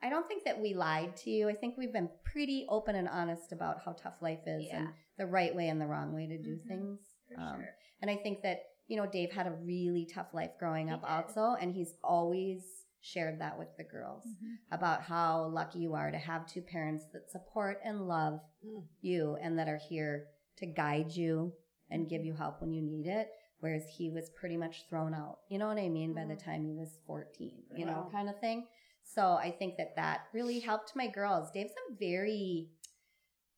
I 0.00 0.10
don't 0.10 0.28
think 0.28 0.44
that 0.44 0.60
we 0.60 0.74
lied 0.74 1.16
to 1.16 1.30
you. 1.30 1.48
I 1.48 1.54
think 1.54 1.76
we've 1.76 1.92
been 1.92 2.08
pretty 2.22 2.66
open 2.68 2.94
and 2.94 3.08
honest 3.08 3.50
about 3.50 3.82
how 3.82 3.92
tough 3.94 4.22
life 4.22 4.46
is 4.46 4.64
Yeah. 4.66 4.76
and 4.86 4.94
the 5.16 5.26
right 5.26 5.52
way 5.54 5.68
and 5.68 5.80
the 5.80 5.88
wrong 5.88 6.14
way 6.14 6.26
to 6.28 6.38
do 6.38 6.56
Mhm. 6.56 6.68
things. 6.68 7.16
For 7.26 7.36
Um, 7.40 7.60
sure. 7.60 7.74
And 8.00 8.08
I 8.08 8.16
think 8.16 8.42
that, 8.42 8.60
you 8.86 8.96
know, 8.96 9.06
Dave 9.06 9.32
had 9.32 9.48
a 9.48 9.50
really 9.56 10.06
tough 10.06 10.32
life 10.32 10.56
growing 10.56 10.86
He 10.86 10.92
up 10.94 11.00
did. 11.00 11.08
also, 11.10 11.54
and 11.56 11.72
he's 11.74 11.96
always 12.04 12.86
shared 13.00 13.40
that 13.40 13.58
with 13.58 13.68
the 13.76 13.84
girls 13.84 14.24
Mhm. 14.26 14.58
about 14.70 15.02
how 15.02 15.46
lucky 15.46 15.78
you 15.78 15.94
are 15.94 16.10
to 16.10 16.18
have 16.18 16.46
two 16.46 16.62
parents 16.62 17.04
that 17.12 17.30
support 17.30 17.80
and 17.84 18.08
love 18.08 18.40
Mm. 18.64 18.86
you 19.00 19.36
and 19.36 19.58
that 19.58 19.68
are 19.68 19.76
here 19.78 20.28
to 20.56 20.66
guide 20.66 21.12
you 21.12 21.52
and 21.90 22.08
give 22.08 22.24
you 22.24 22.34
help 22.34 22.60
when 22.60 22.72
you 22.72 22.82
need 22.82 23.06
it. 23.06 23.30
Whereas 23.60 23.86
he 23.88 24.10
was 24.10 24.30
pretty 24.30 24.56
much 24.56 24.86
thrown 24.88 25.14
out. 25.14 25.40
You 25.48 25.58
know 25.58 25.66
what 25.68 25.78
I 25.78 25.88
mean? 25.88 26.12
By 26.14 26.24
the 26.24 26.34
Mhm. 26.36 26.38
time 26.44 26.64
he 26.64 26.74
was 26.74 26.96
14, 27.06 27.64
you 27.70 27.84
know, 27.86 28.08
kind 28.12 28.28
of 28.28 28.38
thing. 28.40 28.68
So 29.02 29.32
I 29.32 29.50
think 29.50 29.76
that 29.78 29.96
that 29.96 30.28
really 30.32 30.60
helped 30.60 30.94
my 30.94 31.06
girls. 31.08 31.50
Dave's 31.50 31.74
a 31.88 31.92
very, 31.94 32.70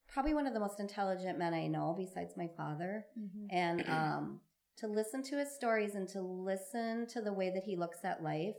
probably 0.06 0.34
one 0.34 0.46
of 0.46 0.54
the 0.54 0.60
most 0.60 0.80
intelligent 0.80 1.38
men 1.38 1.54
I 1.54 1.66
know 1.66 1.94
besides 1.94 2.36
my 2.36 2.48
father 2.48 3.06
Mhm. 3.18 3.46
and 3.50 3.88
um, 3.88 4.40
to 4.76 4.86
listen 4.86 5.22
to 5.24 5.36
his 5.38 5.54
stories 5.54 5.94
and 5.94 6.08
to 6.10 6.20
listen 6.22 7.06
to 7.08 7.20
the 7.20 7.32
way 7.32 7.50
that 7.50 7.64
he 7.64 7.76
looks 7.76 8.04
at 8.04 8.22
life 8.22 8.56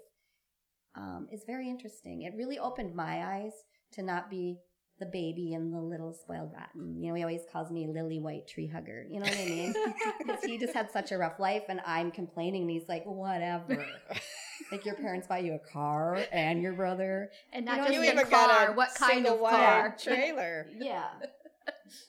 um, 0.96 1.28
is 1.32 1.44
very 1.46 1.70
interesting. 1.70 2.24
It 2.24 2.34
really 2.36 2.60
opened 2.60 2.96
my 2.96 3.24
eyes 3.36 3.54
to 3.94 4.04
not 4.04 4.30
be 4.30 4.58
the 5.00 5.06
baby 5.08 5.54
and 5.56 5.74
the 5.74 5.80
little 5.82 6.14
spoiled 6.14 6.52
rotten. 6.54 7.02
You 7.02 7.10
know, 7.10 7.16
he 7.16 7.24
always 7.24 7.42
calls 7.52 7.72
me 7.72 7.88
Lily 7.88 8.20
White 8.20 8.48
Tree 8.48 8.68
Hugger. 8.68 9.06
You 9.10 9.20
know 9.20 9.26
what 9.26 9.38
I 9.38 9.46
mean? 9.46 9.74
Because 10.20 10.44
he 10.44 10.60
just 10.60 10.74
had 10.74 10.92
such 10.92 11.12
a 11.12 11.18
rough 11.18 11.40
life, 11.40 11.64
and 11.70 11.82
I'm 11.86 12.12
complaining, 12.12 12.62
and 12.64 12.70
he's 12.72 12.88
like, 12.88 13.04
whatever. 13.06 13.86
like 14.72 14.86
your 14.86 14.94
parents 14.96 15.28
buy 15.28 15.40
you 15.40 15.54
a 15.56 15.60
car 15.74 16.20
and 16.32 16.62
your 16.62 16.74
brother. 16.74 17.32
And 17.52 17.66
You 17.66 17.72
not 17.72 17.78
know, 17.80 17.84
just 17.86 17.96
you 17.96 18.02
a 18.04 18.12
even 18.14 18.18
car. 18.28 18.30
got 18.30 18.70
a 18.70 18.74
what 18.74 18.94
kind 18.94 19.26
of 19.26 19.40
car? 19.40 19.96
trailer. 20.04 20.68
Yeah. 20.78 21.08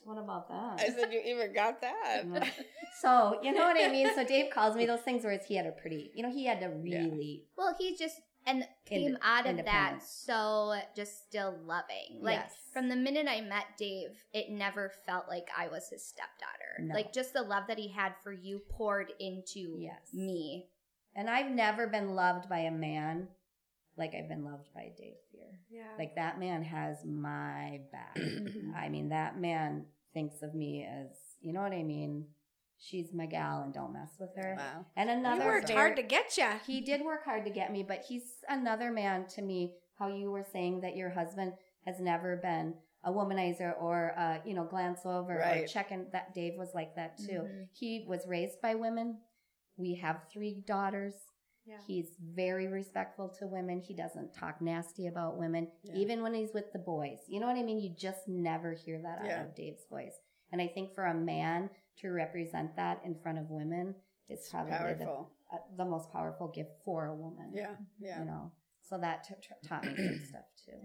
what 0.03 0.17
about 0.19 0.47
that? 0.49 0.79
I 0.87 0.89
said 0.93 1.11
you 1.11 1.21
even 1.25 1.53
got 1.53 1.81
that. 1.81 2.23
So 3.01 3.39
you 3.41 3.51
know 3.53 3.61
what 3.65 3.77
I 3.83 3.89
mean. 3.91 4.09
So 4.13 4.23
Dave 4.23 4.51
calls 4.51 4.75
me 4.75 4.85
those 4.85 5.01
things, 5.01 5.23
whereas 5.23 5.45
he 5.47 5.55
had 5.55 5.65
a 5.65 5.71
pretty, 5.71 6.11
you 6.13 6.21
know, 6.23 6.31
he 6.31 6.45
had 6.45 6.59
to 6.59 6.67
Yeah. 6.83 6.99
really, 6.99 7.45
Well, 7.57 7.75
he 7.79 7.97
just 7.97 8.21
and 8.45 8.65
came 8.85 9.07
Inde- 9.13 9.19
out 9.23 9.45
of 9.47 9.57
that 9.65 10.03
so 10.03 10.75
just 10.95 11.23
still 11.25 11.55
loving. 11.65 12.19
Like 12.21 12.39
Yes. 12.39 12.53
from 12.73 12.89
the 12.89 12.95
minute 12.95 13.27
I 13.29 13.41
met 13.41 13.65
Dave, 13.77 14.23
it 14.33 14.49
never 14.51 14.91
felt 15.05 15.27
like 15.27 15.47
I 15.57 15.67
was 15.67 15.89
his 15.89 16.05
stepdaughter. 16.05 16.79
No. 16.79 16.93
Like 16.95 17.13
just 17.13 17.33
the 17.33 17.41
love 17.43 17.63
that 17.67 17.77
he 17.77 17.87
had 17.89 18.13
for 18.23 18.31
you 18.31 18.61
poured 18.69 19.11
into 19.19 19.77
Yes. 19.79 20.13
me. 20.13 20.69
and 21.15 21.29
I've 21.29 21.51
never 21.51 21.85
been 21.87 22.15
loved 22.15 22.49
by 22.49 22.59
a 22.59 22.71
man 22.71 23.27
like 23.95 24.15
I've 24.15 24.27
been 24.27 24.43
loved 24.43 24.69
by 24.73 24.91
Dave 24.97 25.17
here. 25.31 25.59
Yeah. 25.69 25.91
Like 25.99 26.15
that 26.15 26.39
man 26.39 26.63
has 26.63 27.05
my 27.05 27.81
back. 27.91 28.17
I 28.75 28.89
mean, 28.89 29.09
that 29.09 29.39
man 29.39 29.85
thinks 30.15 30.41
of 30.41 30.55
me 30.55 30.83
as, 30.83 31.15
you 31.39 31.53
know 31.53 31.61
what 31.61 31.71
I 31.71 31.83
mean? 31.83 32.25
She's 32.83 33.13
my 33.13 33.25
gal 33.25 33.61
and 33.63 33.73
don't 33.73 33.93
mess 33.93 34.11
with 34.19 34.31
her. 34.35 34.55
Wow. 34.57 34.85
And 34.97 35.09
another 35.09 35.45
worked 35.45 35.67
very- 35.67 35.79
hard 35.79 35.95
to 35.95 36.03
get 36.03 36.37
you. 36.37 36.47
he 36.67 36.81
did 36.81 37.01
work 37.01 37.23
hard 37.23 37.45
to 37.45 37.49
get 37.51 37.71
me, 37.71 37.81
but 37.81 38.03
he's 38.07 38.39
another 38.49 38.91
man 38.91 39.25
to 39.35 39.41
me. 39.41 39.75
How 39.97 40.07
you 40.09 40.31
were 40.31 40.43
saying 40.51 40.81
that 40.81 40.95
your 40.97 41.09
husband 41.11 41.53
has 41.85 41.99
never 42.01 42.35
been 42.35 42.73
a 43.05 43.11
womanizer 43.11 43.73
or 43.81 44.13
uh, 44.17 44.39
you 44.45 44.53
know 44.53 44.65
glance 44.65 45.01
over 45.05 45.35
or 45.35 45.39
Right. 45.39 45.67
checking. 45.67 46.07
That 46.11 46.33
Dave 46.33 46.55
was 46.57 46.73
like 46.73 46.95
that 46.95 47.17
too. 47.17 47.41
Mhm. 47.43 47.67
He 47.71 48.05
was 48.07 48.27
raised 48.27 48.59
by 48.61 48.75
women. 48.75 49.19
We 49.77 49.95
have 49.95 50.23
three 50.31 50.63
daughters. 50.67 51.13
Yeah. 51.65 51.77
He's 51.87 52.15
very 52.19 52.67
respectful 52.67 53.29
to 53.39 53.47
women. 53.47 53.79
He 53.79 53.93
doesn't 53.93 54.33
talk 54.33 54.61
nasty 54.61 55.07
about 55.07 55.37
women, 55.37 55.71
Yeah. 55.83 55.93
even 55.95 56.21
when 56.21 56.33
he's 56.33 56.53
with 56.53 56.73
the 56.73 56.79
boys. 56.79 57.19
You 57.29 57.39
know 57.39 57.47
what 57.47 57.55
I 57.55 57.63
mean? 57.63 57.79
You 57.79 57.91
just 57.95 58.27
never 58.27 58.73
hear 58.73 58.99
that 59.01 59.19
out 59.19 59.25
Yeah. 59.25 59.43
of 59.43 59.55
Dave's 59.55 59.85
voice. 59.89 60.19
And 60.51 60.61
I 60.61 60.67
think 60.67 60.93
for 60.93 61.05
a 61.05 61.13
man 61.13 61.69
to 61.99 62.09
represent 62.09 62.75
that 62.75 63.01
in 63.05 63.15
front 63.21 63.37
of 63.37 63.45
women 63.49 63.95
is 64.29 64.47
probably 64.49 64.93
the 64.93 65.09
uh, 65.53 65.57
the 65.77 65.85
most 65.85 66.11
powerful 66.11 66.47
gift 66.47 66.71
for 66.83 67.07
a 67.07 67.15
woman. 67.15 67.51
Yeah. 67.53 67.75
Yeah. 67.99 68.19
You 68.19 68.25
know, 68.25 68.51
so 68.81 68.97
that 68.97 69.23
t- 69.23 69.35
t- 69.41 69.67
taught 69.67 69.83
me 69.83 69.95
some 69.95 70.21
stuff 70.29 70.45
too. 70.65 70.79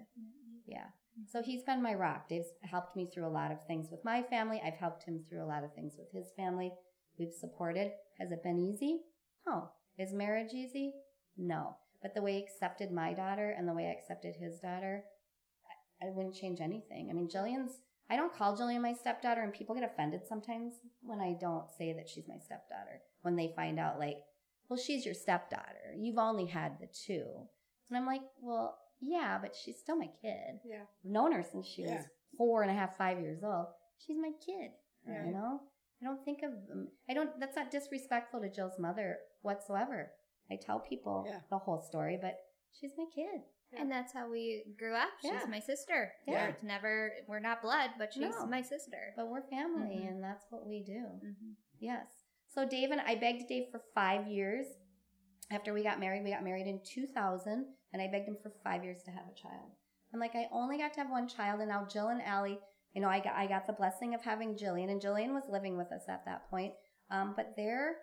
Yeah. 0.66 0.86
So 1.26 1.42
he's 1.42 1.64
been 1.64 1.82
my 1.82 1.94
rock. 1.94 2.28
Dave's 2.28 2.48
helped 2.62 2.94
me 2.94 3.08
through 3.12 3.26
a 3.26 3.30
lot 3.30 3.50
of 3.50 3.66
things 3.66 3.88
with 3.90 4.04
my 4.04 4.22
family. 4.22 4.60
I've 4.64 4.74
helped 4.74 5.04
him 5.04 5.24
through 5.28 5.42
a 5.42 5.48
lot 5.48 5.64
of 5.64 5.74
things 5.74 5.94
with 5.98 6.08
his 6.12 6.32
family. 6.36 6.70
We've 7.18 7.32
supported. 7.32 7.90
Has 8.20 8.30
it 8.30 8.42
been 8.42 8.58
easy? 8.58 9.00
No. 9.46 9.70
Is 9.98 10.12
marriage 10.12 10.52
easy? 10.52 10.94
No. 11.36 11.76
But 12.02 12.14
the 12.14 12.22
way 12.22 12.34
he 12.34 12.44
accepted 12.44 12.92
my 12.92 13.12
daughter 13.14 13.54
and 13.56 13.66
the 13.66 13.72
way 13.74 13.86
I 13.86 13.98
accepted 13.98 14.36
his 14.38 14.60
daughter, 14.60 15.02
I, 16.00 16.06
I 16.06 16.10
wouldn't 16.10 16.36
change 16.36 16.60
anything. 16.60 17.08
I 17.10 17.14
mean, 17.14 17.28
Jillian's, 17.28 17.80
I 18.10 18.16
don't 18.16 18.34
call 18.34 18.56
Jillian 18.56 18.80
my 18.82 18.94
stepdaughter, 18.94 19.42
and 19.42 19.52
people 19.52 19.74
get 19.74 19.84
offended 19.84 20.22
sometimes 20.26 20.74
when 21.02 21.20
I 21.20 21.34
don't 21.40 21.70
say 21.76 21.92
that 21.92 22.08
she's 22.08 22.26
my 22.28 22.38
stepdaughter. 22.38 23.00
When 23.22 23.36
they 23.36 23.52
find 23.54 23.78
out, 23.78 23.98
like, 23.98 24.16
well, 24.68 24.78
she's 24.78 25.04
your 25.04 25.14
stepdaughter. 25.14 25.94
You've 25.98 26.18
only 26.18 26.46
had 26.46 26.78
the 26.80 26.86
two. 27.06 27.24
And 27.88 27.96
I'm 27.98 28.06
like, 28.06 28.22
well, 28.40 28.78
yeah, 29.00 29.38
but 29.40 29.54
she's 29.54 29.78
still 29.78 29.96
my 29.96 30.08
kid. 30.22 30.60
Yeah. 30.64 30.82
I've 31.04 31.10
known 31.10 31.32
her 31.32 31.42
since 31.42 31.66
she 31.66 31.82
Yeah. 31.82 31.97
was 31.97 32.04
four 32.36 32.62
and 32.62 32.71
a 32.71 32.75
half, 32.75 32.97
five 32.97 33.21
years 33.21 33.42
old. 33.44 33.66
She's 33.99 34.16
my 34.18 34.30
kid. 34.44 34.71
Right. 35.06 35.26
You 35.26 35.32
know? 35.32 35.60
I 36.00 36.04
don't 36.04 36.25
think 36.25 36.42
of 36.42 36.52
them. 36.68 36.88
I 37.10 37.14
don't, 37.14 37.38
that's 37.40 37.56
not 37.56 37.71
disrespectful 37.71 38.40
to 38.40 38.50
Jill's 38.50 38.78
mother 38.78 39.18
whatsoever. 39.42 40.12
I 40.50 40.56
tell 40.56 40.80
people 40.80 41.25
Yeah. 41.28 41.40
the 41.50 41.58
whole 41.58 41.80
story, 41.82 42.18
but 42.21 42.36
she's 42.78 42.92
my 42.97 43.04
kid. 43.14 43.42
And 43.76 43.91
that's 43.91 44.13
how 44.13 44.31
we 44.31 44.65
grew 44.78 44.95
up. 44.95 45.11
She's 45.21 45.31
Yeah. 45.33 45.45
my 45.49 45.61
sister. 45.61 46.13
Yeah. 46.26 46.49
We're 46.49 46.57
never 46.69 47.13
we're 47.26 47.39
not 47.41 47.61
blood, 47.63 47.91
but 47.99 48.13
she's 48.15 48.35
No. 48.35 48.47
my 48.47 48.63
sister. 48.63 49.13
But 49.17 49.28
we're 49.28 49.43
family 49.43 49.97
Mhm. 50.04 50.09
and 50.09 50.25
that's 50.25 50.47
what 50.50 50.67
we 50.67 50.83
do. 50.83 51.04
Mhm. 51.23 51.54
Yes. 51.78 52.25
So 52.47 52.65
Dave 52.65 52.91
and 52.91 53.00
I 53.00 53.15
begged 53.15 53.47
Dave 53.49 53.71
for 53.71 53.81
five 53.95 54.26
years. 54.26 54.67
After 55.50 55.73
we 55.73 55.83
got 55.83 55.99
married, 56.00 56.25
we 56.25 56.31
got 56.31 56.43
married 56.45 56.67
in 56.67 56.81
2000, 56.83 57.75
and 57.93 58.02
I 58.02 58.07
begged 58.09 58.28
him 58.28 58.37
for 58.43 58.50
five 58.65 58.85
years 58.85 59.02
to 59.04 59.11
have 59.11 59.26
a 59.28 59.35
child. 59.35 59.71
I'm 60.13 60.21
like, 60.21 60.35
I 60.35 60.49
only 60.50 60.78
got 60.78 60.93
to 60.95 61.00
have 61.00 61.11
one 61.11 61.28
child, 61.28 61.61
and 61.61 61.69
now 61.69 61.85
Jill 61.87 62.09
and 62.09 62.23
Allie, 62.23 62.61
you 62.93 63.00
know, 63.02 63.09
I 63.09 63.21
got 63.21 63.35
I 63.35 63.47
got 63.47 63.67
the 63.67 63.73
blessing 63.75 64.15
of 64.15 64.23
having 64.23 64.57
Jillian, 64.57 64.91
and 64.91 65.00
Jillian 65.00 65.35
was 65.35 65.47
living 65.49 65.76
with 65.76 65.93
us 65.93 66.09
at 66.09 66.25
that 66.25 66.49
point. 66.49 66.75
Um, 67.11 67.35
but 67.35 67.54
they're 67.57 67.97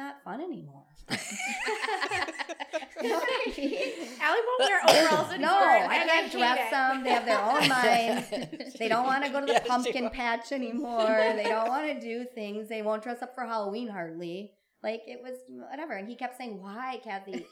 not 0.00 0.22
fun 0.24 0.40
anymore. 0.40 0.84
you 1.10 3.08
know 3.08 3.16
what 3.18 3.28
I 3.28 3.52
mean? 3.56 3.92
Allie 4.20 4.40
won't 4.46 4.60
wear 4.60 4.80
overalls 4.88 5.32
anymore. 5.32 5.50
No, 5.50 5.58
I 5.58 5.94
and 5.96 6.08
can't 6.10 6.32
dress 6.32 6.70
them. 6.70 7.04
They 7.04 7.10
have 7.10 7.24
their 7.26 7.40
own 7.40 7.68
minds. 7.78 8.78
They 8.78 8.88
don't 8.88 9.06
want 9.06 9.24
to 9.24 9.30
go 9.30 9.40
to 9.40 9.46
the 9.46 9.52
Yes, 9.52 9.66
pumpkin 9.68 10.10
patch 10.10 10.52
anymore. 10.52 11.06
They 11.36 11.44
don't 11.44 11.68
want 11.68 11.86
to 11.88 12.00
do 12.00 12.24
things. 12.34 12.68
They 12.68 12.82
won't 12.82 13.02
dress 13.02 13.22
up 13.22 13.34
for 13.34 13.44
Halloween 13.44 13.88
hardly. 13.88 14.52
Like 14.82 15.02
it 15.06 15.20
was 15.22 15.36
whatever. 15.70 15.92
And 15.94 16.08
he 16.08 16.16
kept 16.16 16.38
saying, 16.38 16.60
"Why, 16.62 17.00
Kathy? 17.04 17.46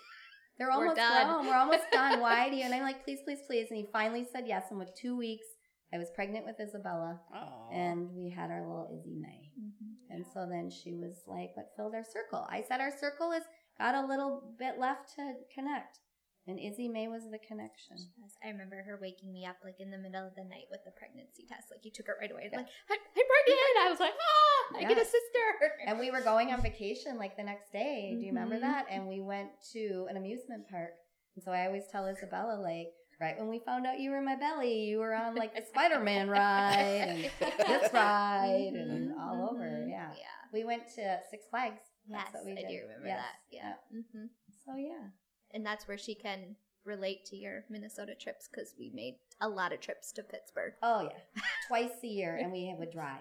They're 0.58 0.68
We're 0.68 0.72
almost 0.72 0.96
done." 0.96 1.26
grown. 1.26 1.46
We're 1.46 1.56
almost 1.56 1.84
done. 1.92 2.20
Why 2.26 2.48
do 2.48 2.56
you?" 2.56 2.62
And 2.64 2.74
I'm 2.74 2.82
like, 2.82 3.04
"Please, 3.04 3.18
please, 3.24 3.40
please." 3.46 3.66
And 3.70 3.78
he 3.78 3.86
finally 3.92 4.26
said 4.32 4.44
yes. 4.46 4.64
And 4.70 4.78
with 4.78 4.94
two 4.94 5.16
weeks, 5.16 5.46
I 5.92 5.98
was 5.98 6.08
pregnant 6.14 6.46
with 6.46 6.56
Isabella, 6.60 7.20
Aw. 7.34 7.70
and 7.72 8.08
we 8.14 8.30
had 8.30 8.50
our 8.50 8.60
little 8.60 8.88
Izzy 8.98 9.14
May. 9.20 9.50
Mm-hmm. 9.60 9.92
And 10.10 10.24
so 10.26 10.46
then 10.48 10.70
she 10.70 10.94
was 10.94 11.22
like, 11.26 11.56
"What 11.56 11.70
filled 11.76 11.94
our 11.94 12.04
circle?" 12.04 12.46
I 12.50 12.62
said, 12.66 12.80
"Our 12.80 12.90
circle 12.96 13.30
has 13.32 13.44
got 13.78 13.94
a 13.94 14.06
little 14.06 14.54
bit 14.58 14.78
left 14.78 15.14
to 15.16 15.34
connect." 15.54 16.00
And 16.46 16.58
Izzy 16.58 16.88
May 16.88 17.08
was 17.08 17.24
the 17.30 17.38
connection. 17.38 17.98
Yes, 18.16 18.32
I 18.42 18.48
remember 18.48 18.82
her 18.82 18.98
waking 18.98 19.30
me 19.30 19.44
up 19.44 19.56
like 19.62 19.80
in 19.80 19.90
the 19.90 19.98
middle 19.98 20.26
of 20.26 20.34
the 20.34 20.44
night 20.44 20.64
with 20.70 20.80
the 20.86 20.92
pregnancy 20.92 21.44
test. 21.46 21.68
Like 21.70 21.84
you 21.84 21.90
took 21.92 22.06
it 22.08 22.14
right 22.18 22.30
away. 22.32 22.48
Yeah. 22.50 22.58
Like 22.64 22.68
I'm, 22.88 22.96
pregnant. 23.12 23.76
I 23.84 23.90
was 23.90 24.00
like, 24.00 24.14
ah, 24.16 24.78
I 24.78 24.80
get 24.88 24.96
a 24.96 25.04
sister. 25.04 25.44
And 25.86 25.98
we 25.98 26.10
were 26.10 26.22
going 26.22 26.50
on 26.54 26.62
vacation 26.62 27.18
like 27.18 27.36
the 27.36 27.42
next 27.42 27.70
day. 27.70 28.16
Do 28.18 28.24
you 28.24 28.32
remember 28.32 28.56
Mhm. 28.56 28.62
that? 28.62 28.86
And 28.90 29.06
we 29.06 29.20
went 29.20 29.50
to 29.72 30.06
an 30.08 30.16
amusement 30.16 30.66
park. 30.70 30.92
And 31.36 31.44
so 31.44 31.52
I 31.52 31.66
always 31.66 31.86
tell 31.92 32.06
Isabella, 32.06 32.54
like, 32.58 32.94
right 33.20 33.38
when 33.38 33.48
we 33.48 33.58
found 33.58 33.86
out 33.86 34.00
you 34.00 34.10
were 34.10 34.16
in 34.18 34.24
my 34.24 34.36
belly, 34.36 34.84
you 34.84 35.00
were 35.00 35.14
on 35.14 35.34
like 35.34 35.54
the 35.54 35.60
Spider 35.62 36.00
Man 36.00 36.30
ride 36.30 36.78
and 37.08 37.30
this 37.58 37.92
ride 37.92 38.72
and 38.72 39.12
all 39.20 39.50
over. 39.52 39.77
Yeah. 40.14 40.20
Yeah. 40.20 40.48
We 40.52 40.64
went 40.64 40.88
to 40.96 41.18
Six 41.30 41.46
Flags. 41.50 41.82
Yes, 42.06 42.22
That's 42.24 42.34
what 42.34 42.44
we 42.46 42.52
I 42.52 42.54
did. 42.62 42.68
do 42.68 42.80
remember 42.82 43.06
Yes. 43.06 43.20
that. 43.20 43.34
Yeah. 43.50 43.72
hmm 43.92 44.26
So 44.64 44.76
yeah. 44.76 45.08
And 45.52 45.64
that's 45.64 45.86
where 45.88 45.98
she 45.98 46.14
can 46.14 46.56
relate 46.84 47.24
to 47.26 47.36
your 47.36 47.64
Minnesota 47.68 48.14
trips 48.14 48.48
because 48.50 48.74
we 48.78 48.90
made 48.94 49.16
a 49.40 49.48
lot 49.48 49.72
of 49.72 49.80
trips 49.80 50.12
to 50.12 50.22
Pittsburgh. 50.22 50.72
Oh 50.82 51.02
yeah. 51.02 51.42
Twice 51.68 52.02
a 52.02 52.06
year 52.06 52.36
and 52.36 52.50
we 52.52 52.74
would 52.78 52.90
drive. 52.90 53.20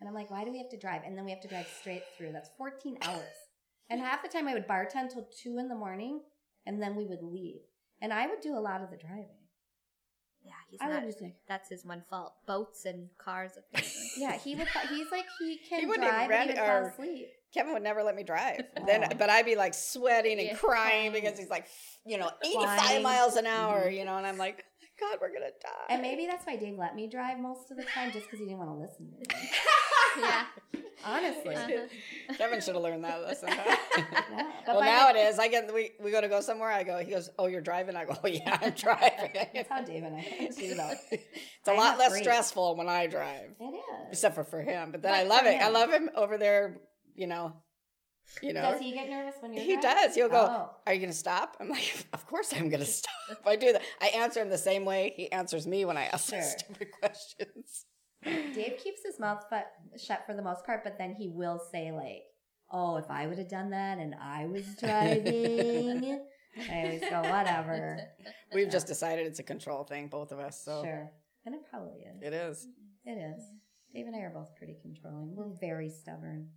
And 0.00 0.08
I'm 0.08 0.14
like, 0.14 0.30
why 0.30 0.44
do 0.44 0.50
we 0.52 0.58
have 0.58 0.68
to 0.70 0.76
drive? 0.78 1.02
And 1.04 1.16
then 1.16 1.24
we 1.24 1.30
have 1.30 1.40
to 1.42 1.48
drive 1.48 1.66
straight 1.80 2.02
through. 2.16 2.32
That's 2.32 2.50
14 2.58 2.98
hours. 3.02 3.34
And 3.90 4.00
half 4.00 4.22
the 4.22 4.28
time 4.28 4.48
I 4.48 4.54
would 4.54 4.68
bartend 4.68 5.12
till 5.12 5.26
two 5.42 5.58
in 5.58 5.68
the 5.68 5.74
morning 5.74 6.20
and 6.66 6.80
then 6.82 6.94
we 6.96 7.06
would 7.06 7.22
leave. 7.22 7.60
And 8.02 8.12
I 8.12 8.26
would 8.26 8.40
do 8.40 8.56
a 8.56 8.60
lot 8.60 8.82
of 8.82 8.90
the 8.90 8.96
driving. 8.96 9.43
Yeah, 10.44 10.52
he's 10.70 10.80
I 10.82 10.88
not. 10.88 11.02
would 11.02 11.10
just 11.10 11.22
like, 11.22 11.36
That's 11.48 11.68
his 11.70 11.84
one 11.84 12.02
fault. 12.10 12.34
Boats 12.46 12.84
and 12.84 13.08
cars. 13.18 13.52
Yeah, 14.16 14.36
he 14.36 14.54
would. 14.54 14.68
He's 14.90 15.10
like 15.10 15.24
he 15.40 15.58
can 15.68 15.80
He 15.80 15.86
wouldn't 15.86 16.06
even 16.06 16.26
drive, 16.26 16.28
but 16.28 16.34
he 16.34 16.38
rent 16.38 16.48
would 16.50 16.58
fall 16.58 16.76
or- 16.76 16.88
asleep. 16.90 17.28
Kevin 17.52 17.72
would 17.72 17.82
never 17.82 18.02
let 18.02 18.14
me 18.16 18.22
drive. 18.24 18.62
Oh. 18.78 18.84
Then, 18.86 19.12
but 19.18 19.30
I'd 19.30 19.44
be 19.46 19.54
like 19.56 19.74
sweating 19.74 20.38
and 20.38 20.48
Yeah. 20.48 20.54
crying 20.56 21.12
because 21.12 21.38
he's 21.38 21.48
like, 21.50 21.66
you 22.06 22.18
know, 22.18 22.30
85 22.44 22.80
Flying. 22.80 23.02
miles 23.02 23.36
an 23.36 23.46
hour, 23.46 23.86
Mhm. 23.86 23.96
you 23.96 24.04
know, 24.04 24.16
and 24.18 24.26
I'm 24.26 24.36
like, 24.38 24.64
oh 24.64 24.76
my 24.82 25.08
God, 25.10 25.18
we're 25.20 25.28
going 25.28 25.42
to 25.42 25.52
die. 25.62 25.86
And 25.94 26.02
maybe 26.02 26.26
that's 26.26 26.44
why 26.46 26.56
Dave 26.56 26.76
let 26.78 26.94
me 26.96 27.06
drive 27.08 27.38
most 27.38 27.70
of 27.70 27.76
the 27.76 27.84
time, 27.84 28.10
just 28.12 28.26
because 28.26 28.38
he 28.40 28.44
didn't 28.46 28.58
want 28.58 28.70
to 28.70 28.76
listen 28.76 29.10
to 29.10 29.36
me. 29.36 29.48
yeah. 30.20 30.44
Honestly, 31.06 31.54
Uh-huh. 31.54 32.34
Kevin 32.38 32.60
should 32.62 32.74
have 32.74 32.82
learned 32.82 33.04
that 33.04 33.20
lesson. 33.22 33.50
huh? 33.52 33.76
yeah. 33.98 34.50
But 34.64 34.66
well, 34.76 34.80
by 34.80 34.86
now 34.86 35.10
it 35.10 35.16
is. 35.16 35.38
I 35.38 35.48
get 35.48 35.72
we 35.74 35.90
we 36.02 36.10
go 36.10 36.20
to 36.22 36.28
go 36.28 36.40
somewhere. 36.40 36.70
I 36.70 36.82
go. 36.82 36.98
He 36.98 37.10
goes, 37.10 37.28
"Oh, 37.38 37.46
you're 37.46 37.60
driving." 37.60 37.94
I 37.94 38.06
go, 38.06 38.16
"Oh 38.24 38.26
yeah, 38.28 38.58
I'm 38.62 38.70
driving." 38.72 39.30
That's 39.54 39.68
how 39.68 39.82
Dave 39.82 40.02
and 40.04 40.16
I 40.16 40.48
do 40.58 40.74
though. 40.74 40.92
it's 41.10 41.68
a 41.68 41.72
I'm 41.72 41.76
lot 41.76 41.98
less 41.98 42.08
afraid. 42.08 42.22
stressful 42.22 42.76
when 42.76 42.88
I 42.88 43.06
drive, 43.06 43.50
It 43.60 43.64
is. 43.64 43.82
except 44.12 44.34
for 44.34 44.44
for 44.44 44.62
him. 44.62 44.92
But 44.92 45.02
then 45.02 45.12
But 45.12 45.18
I 45.18 45.22
love 45.24 45.42
for 45.42 45.48
it. 45.48 45.60
I 45.60 45.68
love 45.68 45.90
him 45.90 46.08
over 46.16 46.38
there. 46.38 46.80
You 47.14 47.26
know, 47.26 47.52
you 48.42 48.54
know. 48.54 48.62
Does 48.72 48.80
he 48.80 48.92
get 48.92 49.10
nervous 49.10 49.34
when 49.40 49.52
you're? 49.52 49.62
He 49.62 49.76
driving? 49.76 50.02
does. 50.06 50.14
He'll 50.14 50.28
go, 50.30 50.46
Oh. 50.50 50.70
Are 50.86 50.94
you 50.94 51.00
going 51.00 51.12
to 51.12 51.16
stop? 51.16 51.56
I'm 51.60 51.68
like, 51.68 52.06
Of 52.14 52.26
course 52.26 52.52
I'm 52.54 52.70
going 52.70 52.80
to 52.80 52.86
stop. 52.86 53.12
I 53.46 53.56
do 53.56 53.72
that. 53.72 53.82
I 54.00 54.06
answer 54.08 54.40
him 54.40 54.48
the 54.48 54.56
same 54.58 54.84
way 54.86 55.12
he 55.16 55.30
answers 55.30 55.66
me 55.66 55.84
when 55.84 55.96
I 55.98 56.04
ask 56.06 56.30
Sure. 56.30 56.42
stupid 56.42 56.88
questions. 56.98 57.84
Dave 58.24 58.78
keeps 58.82 59.02
his 59.04 59.18
mouth 59.20 59.44
fu- 59.50 59.98
shut 59.98 60.24
for 60.26 60.34
the 60.34 60.42
most 60.42 60.64
part, 60.64 60.82
but 60.84 60.96
then 60.98 61.14
he 61.14 61.28
will 61.28 61.60
say 61.72 61.92
like, 61.92 62.22
"Oh, 62.70 62.96
if 62.96 63.10
I 63.10 63.26
would 63.26 63.38
have 63.38 63.48
done 63.50 63.70
that 63.70 63.98
and 63.98 64.14
I 64.14 64.46
was 64.46 64.64
driving." 64.80 66.20
I 66.70 66.82
always 66.84 67.00
so 67.08 67.20
whatever. 67.22 67.98
We've 68.54 68.70
just 68.70 68.86
decided 68.86 69.26
it's 69.26 69.40
a 69.40 69.42
control 69.44 69.82
thing, 69.84 70.06
both 70.08 70.30
of 70.30 70.38
us. 70.38 70.62
So 70.64 70.82
Sure. 70.84 71.10
And 71.46 71.54
it 71.54 71.62
probably 71.68 72.00
is. 72.00 72.22
it 72.22 72.32
is. 72.32 72.68
It 73.04 73.18
is. 73.18 73.42
Dave 73.92 74.06
and 74.06 74.16
I 74.16 74.20
are 74.20 74.30
both 74.32 74.54
pretty 74.56 74.76
controlling. 74.80 75.34
We're 75.34 75.52
very 75.60 75.90
stubborn. 75.90 76.48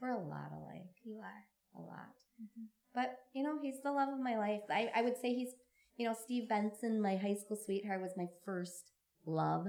We're 0.00 0.12
a 0.12 0.18
lot 0.22 0.52
alike. 0.52 0.90
You 1.02 1.18
are. 1.20 1.80
A 1.80 1.80
lot. 1.80 2.14
Mm-hmm. 2.40 2.64
But, 2.94 3.16
you 3.34 3.42
know, 3.42 3.58
he's 3.60 3.80
the 3.82 3.90
love 3.90 4.10
of 4.12 4.20
my 4.20 4.36
life. 4.38 4.60
I, 4.70 4.90
I 4.94 5.02
would 5.02 5.16
say 5.16 5.34
he's, 5.34 5.54
you 5.96 6.06
know, 6.06 6.14
Steve 6.14 6.48
Benson, 6.48 7.00
my 7.00 7.16
high 7.16 7.34
school 7.34 7.56
sweetheart, 7.56 8.00
was 8.02 8.12
my 8.16 8.26
first 8.44 8.92
love. 9.26 9.66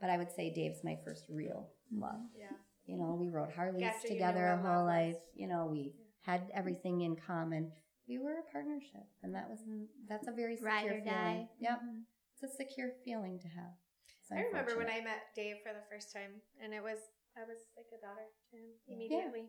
But 0.00 0.10
I 0.10 0.16
would 0.18 0.30
say 0.32 0.52
Dave's 0.52 0.84
my 0.84 0.96
first 1.04 1.24
real 1.28 1.68
love. 1.92 2.20
Yeah. 2.38 2.46
You 2.86 2.96
know, 2.96 3.16
we 3.20 3.28
rode 3.28 3.50
Harleys 3.52 3.82
After 3.84 4.08
together 4.08 4.40
know 4.40 4.46
our 4.46 4.56
whole 4.76 4.86
life. 4.86 5.16
You 5.34 5.48
know, 5.48 5.66
we 5.70 5.92
had 6.22 6.50
everything 6.54 7.02
in 7.02 7.16
common. 7.16 7.72
We 8.08 8.18
were 8.18 8.38
a 8.38 8.52
partnership, 8.52 9.04
and 9.22 9.34
that 9.34 9.48
was 9.50 9.58
that's 10.08 10.28
a 10.28 10.32
very 10.32 10.56
secure 10.56 10.70
Ride 10.72 10.86
or 10.86 10.88
feeling. 10.90 11.04
die. 11.04 11.48
Yep, 11.60 11.80
Mhm. 11.82 12.02
it's 12.32 12.42
a 12.44 12.56
secure 12.56 12.92
feeling 13.04 13.38
to 13.40 13.48
have. 13.48 13.72
So 14.28 14.36
I 14.36 14.40
remember 14.40 14.76
when. 14.78 14.88
I 14.88 15.00
met 15.02 15.34
Dave 15.34 15.56
for 15.62 15.72
the 15.74 15.82
first 15.90 16.12
time, 16.12 16.40
and 16.62 16.72
it 16.72 16.82
was 16.82 16.98
I 17.36 17.40
was 17.44 17.58
like 17.76 17.86
a 17.92 18.00
daughter 18.00 18.24
to 18.50 18.56
him 18.56 18.64
immediately, 18.88 19.48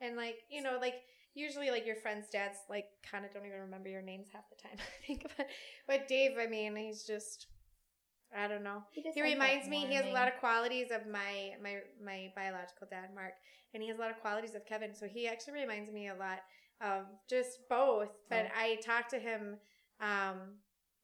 yeah. 0.00 0.06
and 0.06 0.16
like 0.16 0.36
you 0.48 0.62
know, 0.62 0.78
like 0.80 1.02
usually 1.34 1.70
like 1.70 1.86
your 1.86 1.96
friends' 1.96 2.28
dads 2.30 2.58
like 2.70 2.86
kind 3.02 3.24
of 3.24 3.32
don't 3.32 3.46
even 3.46 3.60
remember 3.60 3.88
your 3.88 4.02
names 4.02 4.28
half 4.32 4.48
the 4.50 4.56
time. 4.56 4.76
I 4.78 5.06
think, 5.06 5.26
but 5.36 5.46
but 5.88 6.06
Dave, 6.08 6.38
I 6.38 6.46
mean, 6.46 6.76
he's 6.76 7.04
just 7.04 7.46
I 8.36 8.48
don't 8.48 8.62
know. 8.62 8.82
just 8.94 9.14
He 9.14 9.22
reminds 9.22 9.68
me. 9.68 9.86
He 9.86 9.94
has 9.94 10.06
a 10.06 10.12
lot 10.12 10.28
of 10.28 10.34
qualities 10.38 10.90
of 10.90 11.06
my 11.06 11.52
my 11.62 11.78
my 12.04 12.32
biological 12.34 12.86
dad, 12.90 13.10
Mark, 13.14 13.32
and 13.74 13.82
he 13.82 13.88
has 13.88 13.98
a 13.98 14.00
lot 14.00 14.10
of 14.10 14.20
qualities 14.20 14.54
of 14.54 14.66
Kevin. 14.66 14.94
So 14.94 15.06
he 15.06 15.26
actually 15.26 15.54
reminds 15.54 15.92
me 15.92 16.08
a 16.08 16.14
lot 16.14 16.40
of 16.80 17.04
just 17.28 17.68
both. 17.68 18.10
But 18.28 18.46
Oh. 18.46 18.58
I 18.60 18.76
talk 18.76 19.08
to 19.08 19.18
him 19.18 19.58
um, 20.00 20.58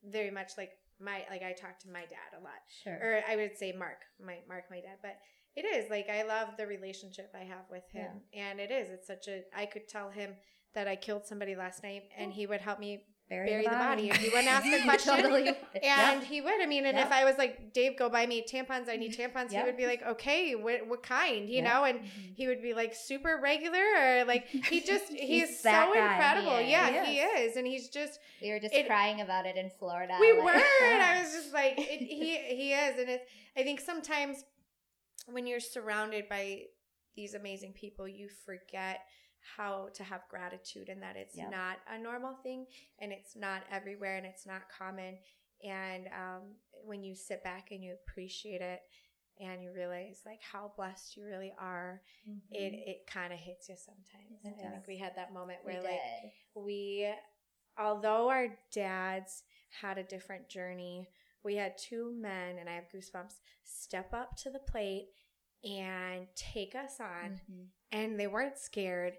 very 0.04 0.30
much 0.30 0.52
like 0.58 0.72
my 1.00 1.24
like 1.30 1.42
I 1.42 1.52
talk 1.52 1.78
to 1.80 1.90
my 1.90 2.02
dad 2.02 2.38
a 2.38 2.42
lot, 2.42 2.60
sure. 2.82 2.94
or 2.94 3.22
I 3.28 3.36
would 3.36 3.56
say 3.56 3.72
Mark, 3.72 3.98
my 4.24 4.38
Mark, 4.48 4.64
my 4.70 4.80
dad. 4.80 4.98
But 5.02 5.18
it 5.56 5.64
is 5.64 5.90
like 5.90 6.08
I 6.08 6.22
love 6.22 6.56
the 6.56 6.66
relationship 6.66 7.32
I 7.34 7.44
have 7.44 7.64
with 7.70 7.84
him, 7.92 8.20
and 8.32 8.60
it 8.60 8.70
is. 8.70 8.90
It's 8.90 9.06
such 9.06 9.28
a. 9.28 9.42
I 9.56 9.66
could 9.66 9.88
tell 9.88 10.10
him 10.10 10.34
that 10.74 10.88
I 10.88 10.96
killed 10.96 11.26
somebody 11.26 11.54
last 11.56 11.82
night, 11.82 12.02
and 12.16 12.32
he 12.32 12.46
would 12.46 12.60
help 12.60 12.78
me 12.78 13.04
bury 13.28 13.62
the 13.64 13.70
body. 13.70 14.08
He 14.10 14.28
wouldn't 14.28 14.48
ask 14.48 14.66
a 14.66 14.82
question. 14.84 15.16
totally. 15.16 15.50
And 15.82 16.22
he 16.22 16.40
would. 16.40 16.60
I 16.62 16.66
mean, 16.66 16.86
and 16.86 16.98
if 16.98 17.10
I 17.10 17.24
was 17.24 17.36
like, 17.36 17.72
Dave, 17.72 17.98
go 17.98 18.08
buy 18.08 18.26
me 18.26 18.44
tampons. 18.50 18.88
I 18.88 18.96
need 18.96 19.16
tampons. 19.18 19.50
He 19.52 19.62
would 19.62 19.76
be 19.76 19.86
like, 19.86 20.02
okay, 20.02 20.54
what, 20.54 20.86
what 20.86 21.02
kind? 21.02 21.48
You 21.48 21.56
Yep. 21.56 21.64
know, 21.64 21.84
and 21.84 21.98
mm-hmm. 22.00 22.32
he 22.34 22.46
would 22.46 22.62
be 22.62 22.74
like 22.74 22.94
super 22.94 23.40
regular 23.42 23.80
or 23.80 24.24
like 24.24 24.46
he 24.46 24.80
just 24.80 25.08
he's, 25.08 25.48
He's 25.48 25.60
so 25.60 25.92
incredible. 25.92 26.58
He 26.58 26.70
yeah, 26.70 27.02
is. 27.02 27.08
he 27.08 27.18
is, 27.18 27.56
and 27.56 27.66
he's 27.66 27.88
just 27.88 28.20
We 28.42 28.50
were 28.50 28.60
just 28.60 28.74
It- 28.74 28.86
crying 28.86 29.20
about 29.20 29.46
it 29.46 29.56
in 29.56 29.70
Florida. 29.78 30.16
we 30.20 30.32
like- 30.32 30.44
were. 30.44 30.62
And 30.84 31.02
I 31.02 31.20
was 31.22 31.32
just 31.32 31.52
like, 31.52 31.74
it, 31.78 32.00
he 32.00 32.36
he 32.36 32.72
is, 32.72 32.98
and 32.98 33.08
it's. 33.08 33.24
I 33.56 33.62
think 33.62 33.80
sometimes 33.80 34.44
when 35.26 35.46
you're 35.46 35.60
surrounded 35.60 36.28
by 36.28 36.62
these 37.16 37.34
amazing 37.34 37.72
people, 37.72 38.06
you 38.08 38.28
forget 38.44 39.00
how 39.56 39.88
to 39.94 40.02
have 40.04 40.22
gratitude 40.28 40.88
and 40.88 41.02
that 41.02 41.16
it's 41.16 41.36
Yep. 41.36 41.50
not 41.50 41.76
a 41.88 41.98
normal 41.98 42.34
thing 42.42 42.66
and 42.98 43.12
it's 43.12 43.36
not 43.36 43.62
everywhere 43.70 44.16
and 44.16 44.26
it's 44.26 44.46
not 44.46 44.62
common. 44.76 45.18
And 45.62 46.06
um, 46.08 46.42
when 46.84 47.02
you 47.02 47.14
sit 47.14 47.42
back 47.44 47.70
and 47.70 47.82
you 47.82 47.94
appreciate 47.94 48.60
it 48.60 48.80
and 49.40 49.62
you 49.62 49.72
realize 49.72 50.22
like 50.26 50.40
how 50.42 50.72
blessed 50.76 51.16
you 51.16 51.24
really 51.24 51.52
are, 51.58 52.02
it 52.50 52.72
it 52.86 53.06
kind 53.06 53.32
of 53.32 53.38
hits 53.38 53.68
you 53.68 53.76
sometimes. 53.76 54.40
I 54.46 54.70
think 54.70 54.86
we 54.86 54.98
had 54.98 55.16
that 55.16 55.32
moment 55.34 55.58
We 55.64 55.72
where 55.72 55.82
did. 55.82 55.90
like 55.90 56.32
we 56.54 57.12
although 57.78 58.28
our 58.28 58.48
dads 58.72 59.42
had 59.80 59.98
a 59.98 60.02
different 60.04 60.48
journey 60.48 61.08
we 61.42 61.56
had 61.56 61.76
two 61.76 62.12
men 62.16 62.56
and 62.58 62.68
i 62.68 62.72
have 62.74 62.84
goosebumps 62.94 63.40
step 63.64 64.14
up 64.14 64.36
to 64.36 64.48
the 64.50 64.60
plate 64.60 65.08
and 65.64 66.28
take 66.36 66.76
us 66.76 67.00
on 67.00 67.40
Mhm. 67.50 67.66
and 67.90 68.20
they 68.20 68.28
weren't 68.28 68.56
scared 68.58 69.14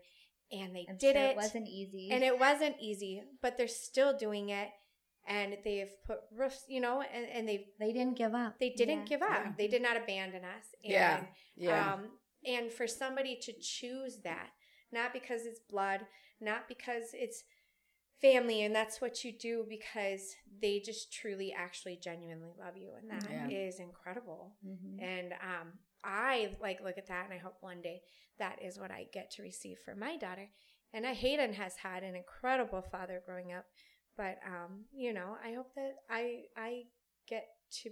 and 0.51 0.75
they 0.75 0.85
I'm 0.89 0.97
did 0.97 1.15
sure 1.15 1.23
it 1.25 1.29
It 1.31 1.35
wasn't 1.35 1.67
easy. 1.67 2.09
and 2.11 2.23
it 2.23 2.39
wasn't 2.39 2.75
easy 2.79 3.23
but 3.41 3.57
they're 3.57 3.67
still 3.67 4.15
doing 4.17 4.49
it 4.49 4.69
and 5.27 5.57
they've 5.63 5.91
put 6.05 6.19
roofs 6.31 6.63
you 6.67 6.79
know 6.79 7.01
and, 7.01 7.25
and 7.31 7.47
they 7.47 7.67
They 7.79 7.91
didn't 7.91 8.15
give 8.17 8.33
up. 8.35 8.59
they 8.59 8.69
didn't 8.69 8.99
Yeah. 8.99 9.05
give 9.05 9.21
up 9.21 9.29
Yeah. 9.43 9.51
they 9.57 9.67
did 9.67 9.81
not 9.81 9.97
abandon 9.97 10.43
us 10.45 10.65
and 10.83 10.93
Yeah. 10.93 11.25
Yeah. 11.55 11.93
um, 11.93 12.19
and 12.45 12.71
for 12.71 12.85
somebody 12.87 13.39
to 13.41 13.53
choose 13.59 14.19
that, 14.23 14.49
not 14.91 15.13
because 15.13 15.47
it's 15.47 15.59
blood, 15.59 16.01
not 16.39 16.67
because 16.67 17.05
it's 17.13 17.43
family 18.21 18.61
and 18.63 18.75
that's 18.75 19.01
what 19.01 19.23
you 19.23 19.31
do, 19.37 19.65
because 19.67 20.35
they 20.61 20.79
just 20.79 21.11
truly, 21.11 21.51
actually, 21.53 21.97
genuinely 21.97 22.53
love 22.59 22.77
you, 22.77 22.91
and 22.99 23.09
that 23.09 23.51
is 23.51 23.79
Yeah. 23.79 23.85
incredible. 23.85 24.55
Mhm. 24.63 25.01
And 25.01 25.33
um, 25.33 25.79
I 26.05 26.55
like 26.61 26.79
look 26.83 26.97
at 26.97 27.07
that, 27.07 27.25
and 27.25 27.33
I 27.33 27.37
hope 27.37 27.55
one 27.61 27.81
day 27.81 28.01
that 28.39 28.59
is 28.63 28.77
what 28.79 28.91
I 28.91 29.07
get 29.13 29.31
to 29.31 29.41
receive 29.41 29.77
for 29.83 29.95
my 29.95 30.17
daughter. 30.17 30.47
And 30.93 31.05
I 31.05 31.13
Hayden 31.13 31.53
has 31.53 31.75
had 31.77 32.03
an 32.03 32.15
incredible 32.15 32.81
father 32.81 33.21
growing 33.25 33.51
up, 33.51 33.65
but 34.15 34.37
um, 34.45 34.85
you 34.93 35.13
know, 35.13 35.35
I 35.43 35.53
hope 35.53 35.73
that 35.75 35.93
I 36.09 36.43
I 36.55 36.83
get 37.27 37.45
to 37.81 37.89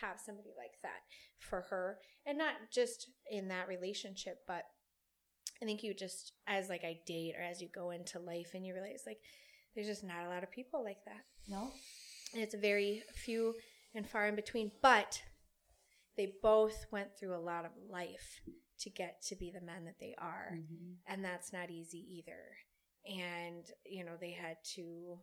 have 0.00 0.18
somebody 0.24 0.50
like 0.56 0.72
that 0.82 1.00
for 1.38 1.62
her 1.68 1.98
and 2.26 2.38
not 2.38 2.54
just 2.72 3.10
in 3.30 3.48
that 3.48 3.68
relationship 3.68 4.38
but 4.46 4.62
i 5.60 5.66
think 5.66 5.82
you 5.82 5.92
just 5.92 6.32
as 6.46 6.70
like 6.70 6.82
i 6.84 6.98
date 7.06 7.34
or 7.38 7.42
as 7.42 7.60
you 7.60 7.68
go 7.74 7.90
into 7.90 8.18
life 8.18 8.52
and 8.54 8.64
you 8.64 8.72
realize 8.72 9.02
like 9.06 9.18
there's 9.74 9.86
just 9.86 10.02
not 10.02 10.24
a 10.24 10.28
lot 10.30 10.42
of 10.42 10.50
people 10.50 10.82
like 10.82 11.04
that 11.04 11.20
No. 11.48 11.70
and 12.32 12.42
it's 12.42 12.54
very 12.54 13.02
few 13.14 13.54
and 13.94 14.08
far 14.08 14.26
in 14.26 14.36
between 14.36 14.70
but 14.80 15.20
they 16.16 16.32
both 16.42 16.86
went 16.90 17.16
through 17.18 17.34
a 17.36 17.38
lot 17.40 17.64
of 17.64 17.72
life 17.88 18.40
to 18.80 18.90
get 18.90 19.22
to 19.22 19.36
be 19.36 19.50
the 19.50 19.60
men 19.60 19.84
that 19.84 19.98
they 20.00 20.14
are 20.18 20.52
Mhm. 20.58 20.96
and 21.06 21.24
that's 21.24 21.52
not 21.52 21.70
easy 21.70 21.98
either 22.18 22.56
and 23.06 23.70
you 23.84 24.04
know 24.04 24.16
they 24.16 24.32
had 24.32 24.56
to 24.74 25.20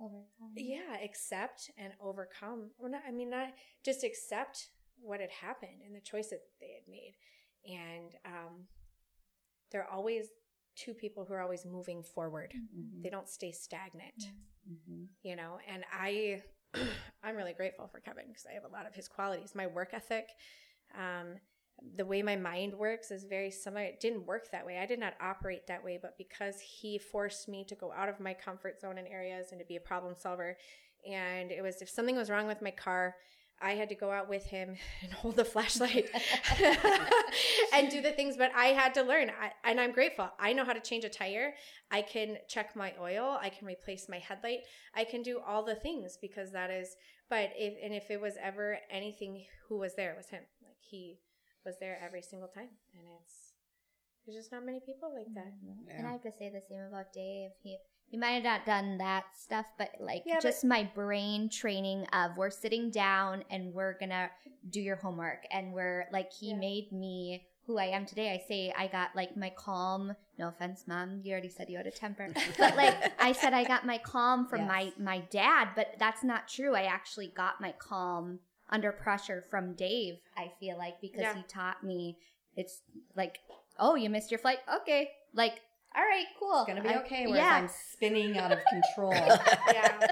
Overcome. 0.00 0.52
yeah 0.56 0.96
accept 1.02 1.70
and 1.76 1.92
overcome 2.00 2.70
or 2.78 2.88
not 2.88 3.02
i 3.06 3.12
mean 3.12 3.30
not 3.30 3.48
just 3.84 4.02
accept 4.02 4.70
what 5.00 5.20
had 5.20 5.30
happened 5.30 5.82
and 5.84 5.94
the 5.94 6.00
choices 6.00 6.40
that 6.40 6.58
they 6.60 6.72
had 6.72 6.88
made 6.88 7.14
and 7.64 8.14
um 8.24 8.66
there 9.70 9.82
are 9.82 9.90
always 9.90 10.26
two 10.74 10.94
people 10.94 11.24
who 11.24 11.34
are 11.34 11.40
always 11.42 11.64
moving 11.64 12.02
forward 12.02 12.52
Mhm. 12.54 13.02
they 13.02 13.10
don't 13.10 13.28
stay 13.28 13.52
stagnant 13.52 14.32
Mhm. 14.68 15.08
you 15.22 15.36
know 15.36 15.58
and 15.68 15.84
i 15.92 16.42
i'm 17.22 17.36
really 17.36 17.52
grateful 17.52 17.86
for 17.86 18.00
kevin 18.00 18.24
because 18.28 18.46
i 18.50 18.54
have 18.54 18.64
a 18.64 18.72
lot 18.72 18.86
of 18.86 18.94
his 18.94 19.08
qualities. 19.08 19.54
My 19.54 19.66
work 19.66 19.90
ethic 19.92 20.28
um 20.98 21.34
the 21.96 22.04
way 22.04 22.22
my 22.22 22.36
mind 22.36 22.74
works 22.74 23.10
is 23.10 23.24
very 23.24 23.50
similar 23.50 23.82
it 23.82 23.98
didn't 24.00 24.26
work 24.26 24.50
that 24.52 24.64
way. 24.64 24.78
I 24.78 24.86
did 24.86 25.00
not 25.00 25.14
operate 25.20 25.66
that 25.66 25.82
way 25.82 25.98
but 26.00 26.16
because 26.16 26.60
he 26.60 26.98
forced 26.98 27.48
me 27.48 27.64
to 27.64 27.74
go 27.74 27.92
out 27.92 28.08
of 28.08 28.20
my 28.20 28.34
comfort 28.34 28.80
zone 28.80 28.98
in 28.98 29.06
areas 29.06 29.48
and 29.50 29.60
to 29.60 29.66
be 29.66 29.76
a 29.76 29.80
problem 29.80 30.14
solver 30.16 30.56
and 31.10 31.50
it 31.50 31.62
was 31.62 31.82
if 31.82 31.88
something 31.88 32.16
was 32.16 32.30
wrong 32.30 32.46
with 32.46 32.62
my 32.62 32.70
car 32.70 33.16
I 33.60 33.72
had 33.72 33.88
to 33.90 33.94
go 33.94 34.10
out 34.10 34.28
with 34.28 34.44
him 34.44 34.76
and 35.02 35.12
hold 35.12 35.36
the 35.36 35.44
flashlight 35.44 36.10
and 37.72 37.90
do 37.90 38.00
the 38.00 38.12
things, 38.12 38.36
but 38.36 38.50
I 38.56 38.66
had 38.66 38.94
to 38.94 39.02
learn. 39.02 39.30
I, 39.30 39.52
and 39.68 39.80
I'm 39.80 39.92
grateful. 39.92 40.30
I 40.38 40.52
know 40.52 40.64
how 40.64 40.72
to 40.72 40.80
change 40.80 41.04
a 41.04 41.08
tire. 41.08 41.54
I 41.90 42.02
can 42.02 42.38
check 42.48 42.74
my 42.76 42.92
oil. 43.00 43.38
I 43.40 43.48
can 43.50 43.66
replace 43.66 44.08
my 44.08 44.18
headlight. 44.18 44.60
I 44.94 45.04
can 45.04 45.22
do 45.22 45.40
all 45.46 45.64
the 45.64 45.74
things 45.74 46.18
because 46.20 46.52
that 46.52 46.70
is. 46.70 46.96
But 47.30 47.50
if 47.56 47.74
and 47.82 47.94
if 47.94 48.10
it 48.10 48.20
was 48.20 48.34
ever 48.42 48.78
anything, 48.90 49.44
who 49.68 49.78
was 49.78 49.94
there 49.94 50.12
it 50.12 50.16
was 50.16 50.28
him. 50.28 50.42
Like 50.62 50.76
he 50.80 51.18
was 51.64 51.76
there 51.80 51.98
every 52.04 52.20
single 52.20 52.48
time, 52.48 52.68
and 52.94 53.04
it's 53.20 53.52
there's 54.26 54.36
just 54.36 54.52
not 54.52 54.66
many 54.66 54.80
people 54.80 55.12
like 55.16 55.32
that. 55.34 55.52
Mm-hmm. 55.64 55.98
And 55.98 56.06
I 56.06 56.12
have 56.12 56.22
to 56.22 56.32
say 56.38 56.50
the 56.50 56.60
same 56.60 56.82
about 56.88 57.12
Dave. 57.12 57.50
He 57.62 57.78
he 58.12 58.18
might 58.18 58.32
have 58.32 58.44
not 58.44 58.66
done 58.66 58.98
that 58.98 59.24
stuff, 59.34 59.64
but 59.78 59.90
like 59.98 60.22
Yeah, 60.26 60.34
but- 60.36 60.42
just 60.42 60.64
my 60.64 60.84
brain 60.94 61.48
training 61.48 62.04
of 62.12 62.36
we're 62.36 62.50
sitting 62.50 62.90
down 62.90 63.42
and 63.50 63.72
we're 63.72 63.94
gonna 63.98 64.30
do 64.70 64.80
your 64.80 64.96
homework, 64.96 65.44
and 65.50 65.72
we're 65.72 66.06
like 66.12 66.30
he 66.32 66.50
Yeah. 66.50 66.56
made 66.56 66.92
me 66.92 67.46
who 67.66 67.78
I 67.78 67.86
am 67.86 68.04
today. 68.04 68.30
I 68.32 68.46
say 68.46 68.72
I 68.76 68.86
got 68.88 69.16
like 69.16 69.34
my 69.36 69.48
calm. 69.50 70.14
No 70.36 70.48
offense, 70.48 70.84
mom. 70.86 71.20
You 71.24 71.32
already 71.32 71.48
said 71.48 71.70
you 71.70 71.78
had 71.78 71.86
a 71.86 71.90
temper, 71.90 72.28
but 72.58 72.76
like 72.76 72.94
I 73.20 73.32
said, 73.32 73.54
I 73.54 73.64
got 73.64 73.86
my 73.86 73.96
calm 73.98 74.46
from 74.46 74.60
Yes. 74.60 74.68
my 74.68 74.92
my 74.98 75.18
dad, 75.30 75.68
but 75.74 75.94
that's 75.98 76.22
not 76.22 76.48
true. 76.48 76.74
I 76.76 76.82
actually 76.82 77.28
got 77.28 77.60
my 77.62 77.72
calm 77.78 78.40
under 78.68 78.92
pressure 78.92 79.40
from 79.40 79.72
Dave. 79.74 80.18
I 80.36 80.52
feel 80.60 80.76
like 80.76 81.00
because 81.00 81.20
Yeah. 81.22 81.34
he 81.34 81.42
taught 81.44 81.82
me. 81.82 82.18
It's 82.56 82.82
like, 83.16 83.38
oh, 83.78 83.94
you 83.94 84.10
missed 84.10 84.30
your 84.30 84.38
flight. 84.38 84.58
Okay, 84.82 85.10
like. 85.32 85.62
All 85.96 86.02
right, 86.02 86.26
cool. 86.38 86.60
It's 86.62 86.68
gonna 86.68 86.82
be 86.82 86.88
I- 86.88 87.00
okay. 87.02 87.26
Whereas 87.26 87.38
yeah, 87.42 87.54
I'm 87.56 87.68
spinning 87.92 88.38
out 88.38 88.52
of 88.52 88.58
control. 88.70 89.12
Yeah. 89.14 90.06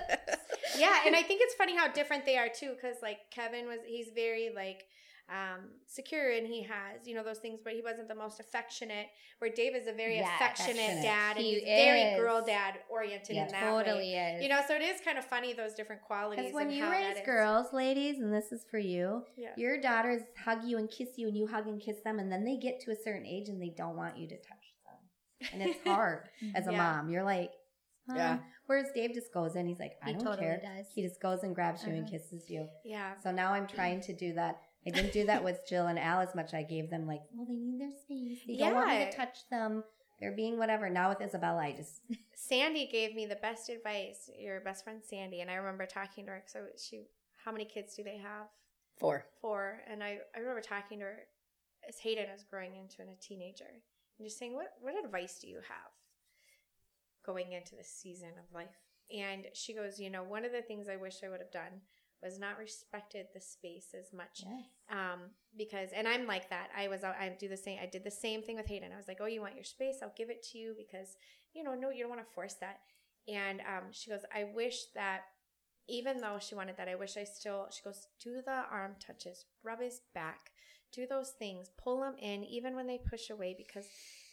yeah, 0.79 1.01
and 1.07 1.17
I 1.17 1.23
think 1.23 1.41
it's 1.43 1.55
funny 1.55 1.77
how 1.77 1.89
different 1.89 2.25
they 2.27 2.37
are 2.37 2.49
too, 2.49 2.73
because 2.75 2.97
like 3.03 3.19
Kevin 3.31 3.67
was, 3.67 3.79
he's 3.87 4.09
very 4.15 4.51
like, 4.55 4.85
um, 5.31 5.69
secure 5.87 6.33
and 6.33 6.45
he 6.45 6.61
has, 6.65 7.07
you 7.07 7.15
know, 7.15 7.23
those 7.23 7.39
things, 7.39 7.61
but 7.63 7.73
he 7.73 7.83
wasn't 7.83 8.09
the 8.09 8.15
most 8.17 8.41
affectionate. 8.41 9.07
Where 9.39 9.49
Dave 9.51 9.77
is 9.77 9.87
a 9.87 9.93
very 9.93 10.17
Yes. 10.17 10.29
affectionate, 10.35 10.71
Affectionate. 10.77 11.03
dad 11.03 11.37
and 11.37 11.45
He 11.47 11.55
he's 11.55 11.63
very 11.63 12.17
girl 12.19 12.45
dad 12.45 12.75
oriented 12.91 13.37
Yeah, 13.37 13.47
in 13.47 13.53
that 13.53 13.63
way. 13.77 13.85
totally 13.85 14.15
is. 14.17 14.43
You 14.43 14.49
know, 14.49 14.61
so 14.67 14.75
it 14.75 14.83
is 14.83 15.01
kind 15.01 15.19
of 15.19 15.25
funny 15.25 15.53
those 15.53 15.75
different 15.75 16.03
qualities. 16.03 16.41
Because 16.47 16.55
when 16.55 16.67
and 16.67 16.75
you 16.77 16.83
how 16.83 16.91
raise 16.91 17.17
is. 17.19 17.23
girls, 17.25 17.73
ladies, 17.73 18.19
and 18.19 18.35
this 18.35 18.51
is 18.51 18.65
for 18.69 18.79
you, 18.79 19.25
Yeah. 19.37 19.51
your 19.57 19.81
daughters 19.81 20.23
hug 20.45 20.65
you 20.65 20.79
and 20.79 20.91
kiss 20.91 21.11
you, 21.17 21.29
and 21.29 21.37
you 21.37 21.47
hug 21.47 21.69
and 21.69 21.81
kiss 21.81 22.01
them, 22.01 22.19
and 22.19 22.31
then 22.31 22.45
they 22.45 22.57
get 22.57 22.81
to 22.81 22.91
a 22.91 22.97
certain 22.97 23.25
age 23.25 23.49
and 23.49 23.63
they 23.63 23.71
don't 23.71 23.97
want 23.97 24.19
you 24.19 24.27
to 24.27 24.37
touch 24.37 24.60
and 25.53 25.63
it's 25.63 25.79
hard 25.85 26.29
as 26.55 26.67
a 26.67 26.73
Yeah. 26.73 26.79
mom. 26.79 27.11
You're 27.11 27.25
like, 27.25 27.53
huh? 28.09 28.15
Yeah. 28.17 28.39
Whereas 28.67 28.87
Dave 28.95 29.13
just 29.15 29.33
goes 29.33 29.57
in, 29.57 29.67
he's 29.67 29.79
like, 29.81 29.97
I 30.03 30.09
He 30.09 30.13
don't 30.15 30.23
totally 30.25 30.39
care. 30.47 30.61
does. 30.63 30.87
He 30.95 31.03
just 31.03 31.21
goes 31.21 31.43
and 31.43 31.55
grabs 31.55 31.85
you 31.85 31.93
and 31.93 32.03
Uh-huh. 32.03 32.11
kisses 32.11 32.49
you. 32.51 32.69
yeah. 32.85 33.17
So 33.23 33.31
now 33.33 33.53
I'm 33.53 33.67
trying 33.67 34.01
to 34.03 34.13
do 34.13 34.33
that. 34.35 34.61
I 34.87 34.91
didn't 34.91 35.13
do 35.13 35.27
that 35.27 35.43
with 35.45 35.61
Jill 35.69 35.89
and 35.89 35.99
Al 35.99 36.21
as 36.21 36.35
much. 36.35 36.55
I 36.55 36.63
gave 36.63 36.89
them 36.91 37.07
like, 37.07 37.21
well, 37.33 37.47
they 37.47 37.57
need 37.57 37.81
their 37.81 37.91
space. 37.91 38.39
They 38.47 38.57
don't 38.57 38.75
want 38.75 38.89
me 38.89 39.05
to 39.05 39.13
touch 39.13 39.49
them. 39.51 39.85
They're 40.21 40.33
being 40.37 40.59
whatever. 40.59 40.89
Now 40.91 41.09
with 41.09 41.21
Isabella, 41.21 41.61
I 41.63 41.73
just 41.73 42.01
Sandy 42.35 42.87
gave 42.87 43.15
me 43.15 43.27
the 43.27 43.37
best 43.37 43.69
advice. 43.71 44.31
Your 44.39 44.61
best 44.61 44.85
friend 44.85 45.01
Sandy, 45.05 45.41
and 45.41 45.51
I 45.51 45.55
remember 45.55 45.87
talking 45.87 46.27
to 46.27 46.33
her. 46.33 46.43
So 46.47 46.67
she, 46.79 47.05
how 47.45 47.53
many 47.53 47.65
kids 47.65 47.95
do 47.97 48.03
they 48.03 48.19
have? 48.19 48.47
Four. 48.99 49.25
Four. 49.41 49.81
And 49.91 50.03
I, 50.05 50.19
I 50.37 50.41
remember 50.41 50.61
talking 50.61 50.99
to 50.99 51.05
her 51.07 51.19
as 51.89 51.99
Hayden 51.99 52.27
is 52.35 52.45
growing 52.45 52.77
into 52.77 53.03
a 53.03 53.15
teenager, 53.21 53.71
and 54.21 54.29
just 54.29 54.39
saying, 54.39 54.55
what 54.55 54.69
what 54.81 55.03
advice 55.03 55.39
do 55.41 55.49
you 55.49 55.57
have 55.57 55.91
going 57.25 57.53
into 57.53 57.75
this 57.75 57.89
season 57.89 58.31
of 58.39 58.55
life? 58.55 58.77
And 59.17 59.47
she 59.55 59.75
goes, 59.75 59.99
you 59.99 60.11
know, 60.11 60.23
one 60.23 60.45
of 60.45 60.53
the 60.53 60.63
things 60.63 60.89
I 60.89 60.97
wish 60.97 61.17
I 61.25 61.29
would 61.29 61.41
have 61.41 61.51
done 61.51 61.81
was 62.23 62.39
not 62.39 62.59
respected 62.59 63.27
the 63.33 63.41
space 63.41 63.95
as 63.99 64.13
much 64.13 64.45
yes. 64.45 64.65
um 64.91 65.21
because 65.57 65.89
and 65.97 66.07
i'm 66.07 66.27
like 66.27 66.51
that 66.51 66.69
i 66.77 66.87
was 66.87 67.03
i 67.03 67.35
do 67.41 67.49
the 67.49 67.57
same 67.57 67.79
i 67.83 67.87
did 67.87 68.05
the 68.05 68.11
same 68.11 68.43
thing 68.43 68.57
with 68.57 68.67
hayden 68.67 68.93
i 68.93 68.97
was 68.97 69.09
like 69.09 69.21
oh 69.21 69.27
you 69.27 69.41
want 69.41 69.55
your 69.55 69.65
space 69.65 69.97
i'll 70.03 70.13
give 70.17 70.29
it 70.29 70.43
to 70.43 70.59
you 70.59 70.75
because 70.77 71.17
you 71.55 71.63
know 71.63 71.75
no 71.75 71.91
you 71.91 72.01
don't 72.01 72.11
want 72.11 72.21
to 72.21 72.35
force 72.35 72.57
that 72.61 72.81
and 73.27 73.61
um 73.61 73.85
she 73.91 74.11
goes 74.11 74.21
i 74.35 74.45
wish 74.55 74.85
that 74.95 75.23
even 75.89 76.19
though 76.19 76.37
she 76.39 76.55
wanted 76.55 76.77
that 76.77 76.89
i 76.89 76.95
wish 76.95 77.17
i 77.17 77.25
still 77.25 77.67
she 77.71 77.83
goes 77.83 78.07
do 78.23 78.43
the 78.45 78.65
arm 78.71 78.95
touches 79.01 79.47
rub 79.65 79.81
his 79.81 80.01
back 80.15 80.51
do 80.93 81.07
those 81.07 81.31
things. 81.31 81.71
Pull 81.77 82.01
them 82.01 82.15
in 82.21 82.45
even 82.45 82.75
when 82.75 82.87
they 82.87 82.99
push 82.99 83.31
away 83.31 83.55
because 83.57 83.87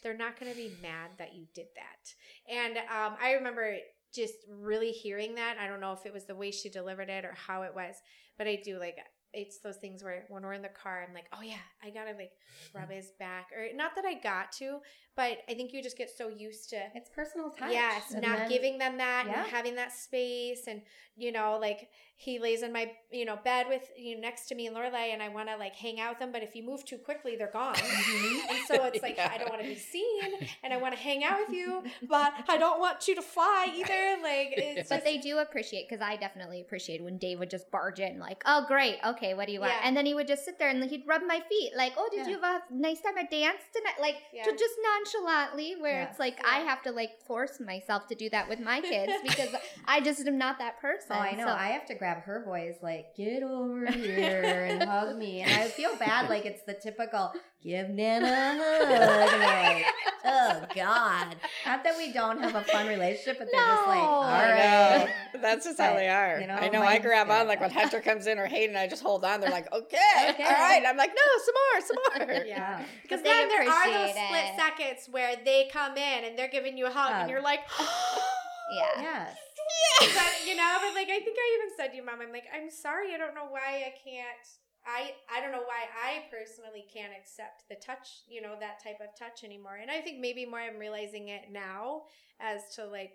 they're 0.04 0.18
not 0.18 0.40
going 0.40 0.52
to 0.52 0.58
be 0.58 0.72
mad 0.82 1.12
that 1.18 1.34
you 1.36 1.46
did 1.54 1.68
that. 1.76 2.14
And 2.54 2.78
um 2.78 3.18
i 3.22 3.34
remember 3.34 3.76
just 4.14 4.36
really 4.50 4.92
hearing 4.92 5.36
that. 5.36 5.58
I 5.60 5.68
don't 5.68 5.82
know 5.82 5.94
if 5.94 6.06
it 6.06 6.14
was 6.14 6.26
the 6.26 6.36
way 6.36 6.52
she 6.52 6.70
delivered 6.70 7.10
it 7.10 7.26
or 7.26 7.34
how 7.36 7.64
it 7.64 7.76
was 7.76 7.96
but 8.38 8.48
i 8.48 8.56
do 8.64 8.80
like 8.80 8.98
it's 9.38 9.60
those 9.60 9.78
things 9.78 10.04
where 10.04 10.26
when 10.30 10.44
we're 10.44 10.54
in 10.54 10.62
the 10.64 10.70
car, 10.84 11.06
I'm 11.08 11.14
like, 11.14 11.28
oh 11.32 11.42
yeah, 11.42 11.64
I 11.84 11.90
gotta 11.92 12.14
like 12.18 12.32
rub 12.74 12.90
his 12.90 13.12
back, 13.20 13.50
or 13.56 13.68
not 13.76 13.96
that 13.96 14.06
I 14.06 14.16
got 14.16 14.52
to, 14.54 14.80
but 15.16 15.38
I 15.50 15.54
think 15.54 15.74
you 15.74 15.82
just 15.84 15.98
get 15.98 16.10
so 16.16 16.28
used 16.30 16.70
to, 16.72 16.78
It's 16.96 17.10
personal 17.10 17.50
touch. 17.52 17.72
yes, 17.72 18.12
And 18.14 18.22
not 18.24 18.38
then- 18.40 18.50
giving 18.50 18.78
them 18.78 18.98
that, 18.98 19.26
Yeah. 19.28 19.44
and 19.44 19.52
having 19.52 19.76
that 19.76 19.92
space, 19.92 20.68
and 20.68 20.82
you 21.16 21.32
know, 21.32 21.58
like 21.60 21.90
he 22.16 22.40
lays 22.40 22.62
in 22.64 22.72
my 22.74 22.92
you 23.12 23.26
know 23.26 23.38
bed 23.44 23.68
with 23.70 23.90
you 23.98 24.16
know, 24.16 24.22
next 24.22 24.48
to 24.48 24.56
me 24.56 24.66
and 24.68 24.76
Lorelai, 24.76 25.14
and 25.14 25.22
I 25.22 25.30
want 25.30 25.50
to 25.50 25.58
like 25.58 25.76
hang 25.76 26.00
out 26.00 26.12
with 26.12 26.20
them, 26.20 26.32
but 26.32 26.42
if 26.44 26.56
you 26.56 26.64
move 26.64 26.84
too 26.86 26.98
quickly, 26.98 27.36
they're 27.36 27.52
gone, 27.52 27.76
Mm-hmm. 27.76 28.50
and 28.56 28.60
so 28.68 28.84
it's 28.86 29.02
like 29.04 29.20
I 29.20 29.38
don't 29.38 29.50
want 29.50 29.62
to 29.62 29.68
be 29.68 29.76
seen, 29.76 30.22
and 30.64 30.74
I 30.74 30.78
want 30.78 30.96
to 30.96 31.00
hang 31.00 31.24
out 31.24 31.40
with 31.40 31.56
you, 31.56 31.84
but 32.10 32.34
I 32.48 32.58
don't 32.58 32.80
want 32.80 33.08
you 33.08 33.16
to 33.16 33.22
fly 33.22 33.68
either. 33.76 34.22
Like 34.24 34.54
it's 34.58 34.90
But 34.90 34.96
just 34.96 35.06
they 35.06 35.18
do 35.18 35.38
appreciate 35.40 35.88
because 35.90 36.02
I 36.02 36.16
definitely 36.16 36.62
appreciate 36.62 37.04
when 37.04 37.18
Dave 37.18 37.40
would 37.40 37.50
just 37.50 37.70
barge 37.72 38.00
in, 38.00 38.20
like, 38.20 38.42
"Oh, 38.46 38.66
great, 38.68 38.98
okay, 39.06 39.27
what 39.34 39.48
do 39.48 39.54
you 39.54 39.60
want?" 39.60 39.74
Yeah. 39.74 39.82
And 39.84 39.96
then 39.98 40.06
he 40.06 40.14
would 40.14 40.28
just 40.28 40.46
sit 40.46 40.60
there 40.60 40.70
and 40.70 40.84
he'd 40.84 41.04
rub 41.08 41.22
my 41.28 41.42
feet, 41.50 41.72
like, 41.76 41.94
"Oh, 41.98 42.08
did 42.12 42.26
Yeah. 42.28 42.34
you 42.34 42.42
have 42.42 42.62
a 42.70 42.74
nice 42.74 43.02
time 43.02 43.18
at 43.18 43.30
dance 43.32 43.62
tonight?" 43.76 44.00
Like, 44.00 44.18
Yeah. 44.34 44.44
to 44.44 44.52
just 44.52 44.74
nonchalantly, 44.84 45.76
where 45.80 46.02
it's 46.04 46.20
like 46.20 46.40
I 46.46 46.60
have 46.60 46.82
to 46.84 46.92
like 46.92 47.20
force 47.26 47.60
myself 47.60 48.08
to 48.08 48.16
do 48.16 48.30
that 48.30 48.48
with 48.50 48.60
my 48.60 48.82
kids 48.82 49.14
because 49.24 49.56
I 49.86 50.00
just 50.02 50.26
am 50.28 50.38
not 50.38 50.60
that 50.60 50.80
person. 50.80 51.12
Oh, 51.12 51.20
I 51.20 51.32
know. 51.34 51.46
So- 51.48 51.54
I 51.54 51.68
have 51.70 51.86
to 51.88 51.96
grab 51.96 52.24
her 52.24 52.44
boys, 52.46 52.76
like, 52.82 53.16
get 53.16 53.44
over 53.44 53.86
here 53.92 54.66
and 54.70 54.84
hug 54.84 55.18
me. 55.18 55.42
And 55.42 55.52
I 55.52 55.68
feel 55.68 55.96
bad, 55.96 56.30
like, 56.34 56.46
it's 56.46 56.64
the 56.64 56.74
typical 56.74 57.34
give 57.64 57.90
Nana 57.90 58.26
a 58.28 58.58
hug. 58.58 59.34
And 59.34 59.84
like, 59.84 59.86
oh, 60.26 60.66
God. 60.76 61.36
Not 61.66 61.84
that 61.84 61.98
we 61.98 62.12
don't 62.14 62.40
have 62.42 62.56
a 62.56 62.62
fun 62.62 62.88
relationship, 62.88 63.38
but 63.40 63.48
they're 63.52 63.60
just 63.66 63.88
like, 63.88 63.98
No. 64.00 64.04
all 64.06 64.24
I 64.24 64.52
right. 64.52 65.08
know. 65.34 65.42
That's 65.42 65.66
just 65.66 65.80
how 65.80 65.94
they 65.96 66.08
are. 66.10 66.40
you 66.40 66.48
know, 66.48 66.54
I 66.56 66.70
know. 66.70 66.82
I 66.82 66.86
mine's 66.94 67.04
grab 67.06 67.30
on 67.30 67.48
like 67.48 67.60
when 67.62 67.72
Hunter 67.72 68.00
comes 68.02 68.28
in 68.28 68.40
or 68.40 68.46
Hayden, 68.46 68.76
I 68.76 68.88
just 68.88 69.04
hold 69.04 69.24
on. 69.26 69.40
They're 69.42 69.50
like, 69.52 69.72
okay, 69.74 69.98
Okay. 70.30 70.44
all 70.44 70.52
right. 70.52 70.84
I'm 70.88 70.98
like, 70.98 71.12
no, 71.16 71.44
some 71.46 71.56
more, 71.56 72.28
some 72.28 72.28
more. 72.36 72.44
Yeah. 72.48 72.84
Because 73.04 73.20
But 73.22 73.26
they 73.26 73.30
then 73.30 73.50
there 73.50 73.62
are 73.70 73.92
those 73.92 74.12
split 74.12 74.46
it. 74.46 74.56
seconds 74.60 75.08
where 75.12 75.36
they 75.44 75.70
come 75.72 75.98
in 75.98 76.24
and 76.26 76.38
they're 76.38 76.48
giving 76.50 76.78
you 76.78 76.86
a 76.88 76.92
hug, 76.92 77.12
Hug. 77.12 77.22
and 77.22 77.30
you're 77.30 77.42
like, 77.42 77.60
yeah. 78.76 79.02
Yes. 79.02 79.38
but, 80.00 80.48
you 80.48 80.56
know, 80.56 80.78
but 80.82 80.94
like 80.94 81.08
I 81.10 81.20
think 81.20 81.38
I 81.40 81.60
even 81.60 81.76
said 81.78 81.88
to 81.90 81.96
your 81.96 82.06
mom, 82.06 82.20
I'm 82.22 82.32
like, 82.32 82.46
I'm 82.54 82.70
sorry, 82.70 83.14
I 83.14 83.18
don't 83.18 83.34
know 83.36 83.48
why 83.50 83.84
I 83.86 83.94
can't. 84.04 84.48
I 84.88 85.12
I 85.36 85.42
don't 85.42 85.52
know 85.52 85.60
why 85.66 85.86
I 86.02 86.24
personally 86.32 86.86
can't 86.94 87.12
accept 87.20 87.64
the 87.70 87.76
touch, 87.76 88.22
you 88.28 88.42
know, 88.42 88.56
that 88.60 88.82
type 88.84 88.98
of 89.02 89.08
touch 89.20 89.44
anymore. 89.44 89.76
And 89.82 89.92
I 89.92 90.00
think 90.02 90.20
maybe 90.20 90.46
more 90.46 90.60
I'm 90.60 90.78
realizing 90.80 91.28
it 91.28 91.52
now 91.52 92.04
as 92.40 92.62
to 92.76 92.86
like 92.86 93.12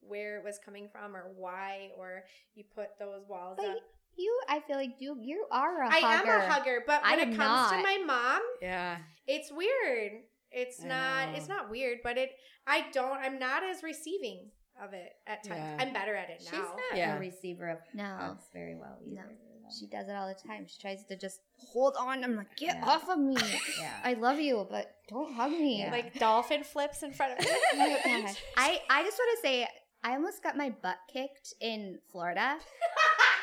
where 0.00 0.38
it 0.38 0.44
was 0.44 0.58
coming 0.64 0.88
from 0.90 1.14
or 1.16 1.32
why 1.36 1.90
or 1.98 2.22
you 2.54 2.64
put 2.74 2.98
those 2.98 3.22
walls 3.28 3.56
But 3.58 3.70
up. 3.70 3.76
You, 4.16 4.38
I 4.48 4.60
feel 4.60 4.76
like 4.76 4.96
you, 4.98 5.16
you 5.20 5.46
are 5.52 5.82
a 5.82 5.88
I 5.88 6.00
hugger. 6.00 6.30
am 6.32 6.40
a 6.40 6.52
hugger, 6.52 6.82
but 6.86 7.00
I 7.04 7.12
when 7.16 7.20
am 7.28 7.32
it 7.32 7.36
comes 7.36 7.70
to 7.70 7.76
my 7.82 7.98
mom, 8.04 8.40
Yeah. 8.60 8.98
it's 9.26 9.50
weird. 9.52 10.22
It's 10.50 10.82
I 10.84 10.88
not. 10.88 11.28
know. 11.30 11.36
It's 11.38 11.48
not 11.48 11.70
weird, 11.70 11.98
but 12.02 12.18
it. 12.18 12.30
I 12.66 12.86
don't. 12.92 13.12
I'm 13.18 13.38
not 13.38 13.62
as 13.62 13.82
receiving 13.84 14.50
of 14.82 14.92
it 14.94 15.12
at 15.28 15.44
times. 15.44 15.60
Yeah. 15.60 15.76
I'm 15.78 15.92
better 15.92 16.14
at 16.16 16.28
it 16.28 16.42
now. 16.44 16.50
She's 16.50 16.60
not 16.60 16.96
Yeah. 16.96 17.16
a 17.16 17.20
receiver 17.20 17.68
of 17.68 17.78
No. 17.94 18.04
hugs 18.18 18.44
very 18.52 18.74
well 18.74 18.98
either. 19.06 19.14
No. 19.14 19.49
She 19.78 19.86
does 19.86 20.08
it 20.08 20.12
all 20.12 20.28
the 20.28 20.48
time. 20.48 20.66
She 20.66 20.80
tries 20.80 21.04
to 21.04 21.16
just 21.16 21.40
hold 21.56 21.94
on. 21.98 22.24
I'm 22.24 22.36
like, 22.36 22.56
get 22.56 22.76
Yeah. 22.76 22.84
off 22.86 23.08
of 23.08 23.18
me. 23.18 23.36
Yeah. 23.78 23.92
I 24.04 24.14
love 24.14 24.38
you, 24.40 24.66
but 24.70 24.94
don't 25.08 25.32
hug 25.34 25.52
me. 25.52 25.80
Yeah. 25.80 25.90
Like 25.92 26.14
dolphin 26.18 26.64
flips 26.64 27.02
in 27.02 27.12
front 27.12 27.38
of 27.38 27.44
me. 27.44 27.50
Oh. 27.50 28.34
I, 28.56 28.80
I 28.90 29.02
just 29.04 29.18
want 29.18 29.38
to 29.38 29.42
say, 29.42 29.68
I 30.02 30.12
almost 30.12 30.42
got 30.42 30.56
my 30.56 30.70
butt 30.82 30.96
kicked 31.12 31.54
in 31.60 31.98
Florida. 32.10 32.56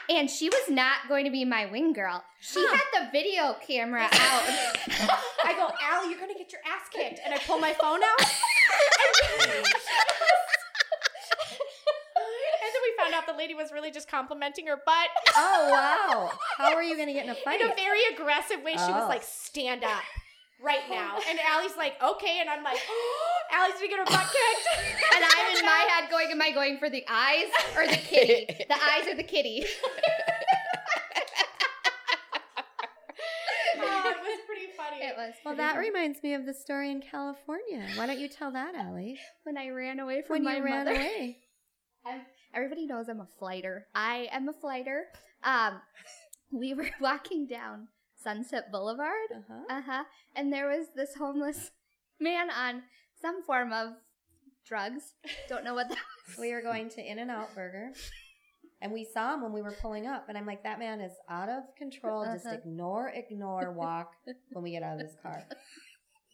And 0.10 0.30
she 0.30 0.48
was 0.48 0.70
not 0.70 1.00
going 1.10 1.26
to 1.26 1.32
be 1.32 1.44
my 1.44 1.66
wing 1.66 1.92
girl. 1.92 2.24
She 2.40 2.62
had 2.66 2.80
the 2.94 3.10
video 3.12 3.58
camera 3.68 4.04
out. 4.04 4.10
I 5.44 5.54
go, 5.58 5.70
Allie, 5.84 6.10
you're 6.12 6.20
gonna 6.22 6.34
get 6.34 6.50
your 6.50 6.62
ass 6.66 6.88
kicked, 6.94 7.20
and 7.26 7.34
I 7.34 7.38
pull 7.40 7.60
my 7.60 7.74
phone 7.74 8.00
out. 8.02 8.22
and 8.22 8.30
then 12.72 12.82
we 12.84 12.94
found 13.04 13.14
out 13.16 13.17
the 13.28 13.34
lady 13.38 13.54
was 13.54 13.72
really 13.72 13.92
just 13.92 14.10
complimenting 14.10 14.66
her 14.68 14.78
butt 14.86 15.10
Oh, 15.36 15.68
wow. 15.72 16.32
How 16.58 16.74
are 16.74 16.82
you 16.84 16.96
going 16.96 17.08
to 17.08 17.14
get 17.14 17.26
in 17.26 17.32
a 17.32 17.36
fight? 17.36 17.62
in 17.62 17.70
a 17.70 17.76
very 17.76 18.00
aggressive 18.14 18.64
way. 18.64 18.72
She 18.74 18.92
was 18.92 19.04
Oh. 19.06 19.08
like, 19.08 19.24
"Stand 19.24 19.84
up." 19.84 20.02
Right 20.60 20.82
now, 20.90 21.20
and 21.30 21.38
Allie's 21.48 21.78
like, 21.78 21.94
okay, 22.02 22.40
and 22.42 22.50
I'm 22.50 22.64
like, 22.64 22.80
Allie's 23.54 23.76
gonna 23.76 23.88
get 23.90 24.00
her 24.00 24.06
butt 24.06 24.26
kicked, 24.34 24.68
And 25.16 25.24
I'm 25.24 25.56
in 25.58 25.64
my 25.64 25.86
head 25.90 26.10
going, 26.10 26.32
am 26.32 26.42
I 26.42 26.52
going 26.52 26.80
for 26.80 26.90
the 26.90 27.04
eyes 27.08 27.46
or 27.76 27.86
the 27.86 27.96
kitty? 27.98 28.48
The 28.68 28.74
eyes 28.92 29.08
or 29.08 29.14
the 29.16 29.22
kitty? 29.24 29.66
oh, 33.80 34.12
it 34.12 34.18
was 34.22 34.40
pretty 34.48 34.72
funny. 34.76 35.04
It 35.06 35.16
was. 35.18 35.34
Well, 35.46 35.56
that 35.56 35.78
reminds 35.78 36.24
me 36.24 36.34
of 36.34 36.46
the 36.46 36.54
story 36.54 36.92
in 36.92 37.02
California. 37.02 37.86
Why 37.96 38.08
don't 38.08 38.20
you 38.20 38.28
tell 38.28 38.52
that, 38.52 38.76
Allie? 38.76 39.20
when 39.44 39.58
I 39.58 39.70
ran 39.70 40.00
away 40.00 40.22
from 40.24 40.36
When 40.38 40.44
my 40.44 40.58
you 40.58 40.64
ran 40.64 40.86
mother. 40.86 40.96
away. 40.98 41.38
I'm, 42.06 42.22
everybody 42.54 42.86
knows 42.86 43.08
I'm 43.10 43.20
a 43.22 43.28
flighter. 43.40 43.88
I 43.96 44.28
am 44.32 44.48
a 44.50 44.54
flighter. 44.54 45.06
Um, 45.44 45.82
we 46.52 46.74
were 46.74 46.90
walking 47.02 47.48
down 47.48 47.88
Sunset 48.22 48.72
Boulevard. 48.72 49.30
Uh-huh. 49.36 49.64
Uh 49.78 49.82
huh. 49.86 50.04
And 50.36 50.52
there 50.52 50.68
was 50.68 50.88
this 50.96 51.16
homeless 51.16 51.72
man 52.20 52.50
on 52.50 52.84
some 53.22 53.44
form 53.44 53.72
of 53.74 53.90
drugs. 54.66 55.14
Don't 55.48 55.64
know 55.64 55.74
what 55.74 55.90
that 55.90 55.98
was. 56.28 56.38
We 56.38 56.54
were 56.54 56.62
going 56.62 56.90
to 56.90 57.02
In 57.02 57.20
and 57.20 57.32
Out 57.32 57.54
Burger. 57.56 57.92
And 58.82 58.92
we 58.94 59.08
saw 59.12 59.34
him 59.34 59.42
when 59.42 59.54
we 59.54 59.62
were 59.64 59.76
pulling 59.82 60.06
up. 60.06 60.26
And 60.30 60.38
I'm 60.38 60.46
like, 60.46 60.62
that 60.64 60.78
man 60.78 61.02
is 61.02 61.12
out 61.30 61.50
of 61.50 61.64
control. 61.78 62.26
Just 62.26 62.46
Uh-huh. 62.46 62.56
ignore, 62.56 63.10
ignore, 63.10 63.72
walk 63.72 64.14
when 64.52 64.64
we 64.64 64.72
get 64.72 64.84
out 64.84 64.94
of 64.94 65.00
this 65.00 65.16
car. 65.24 65.44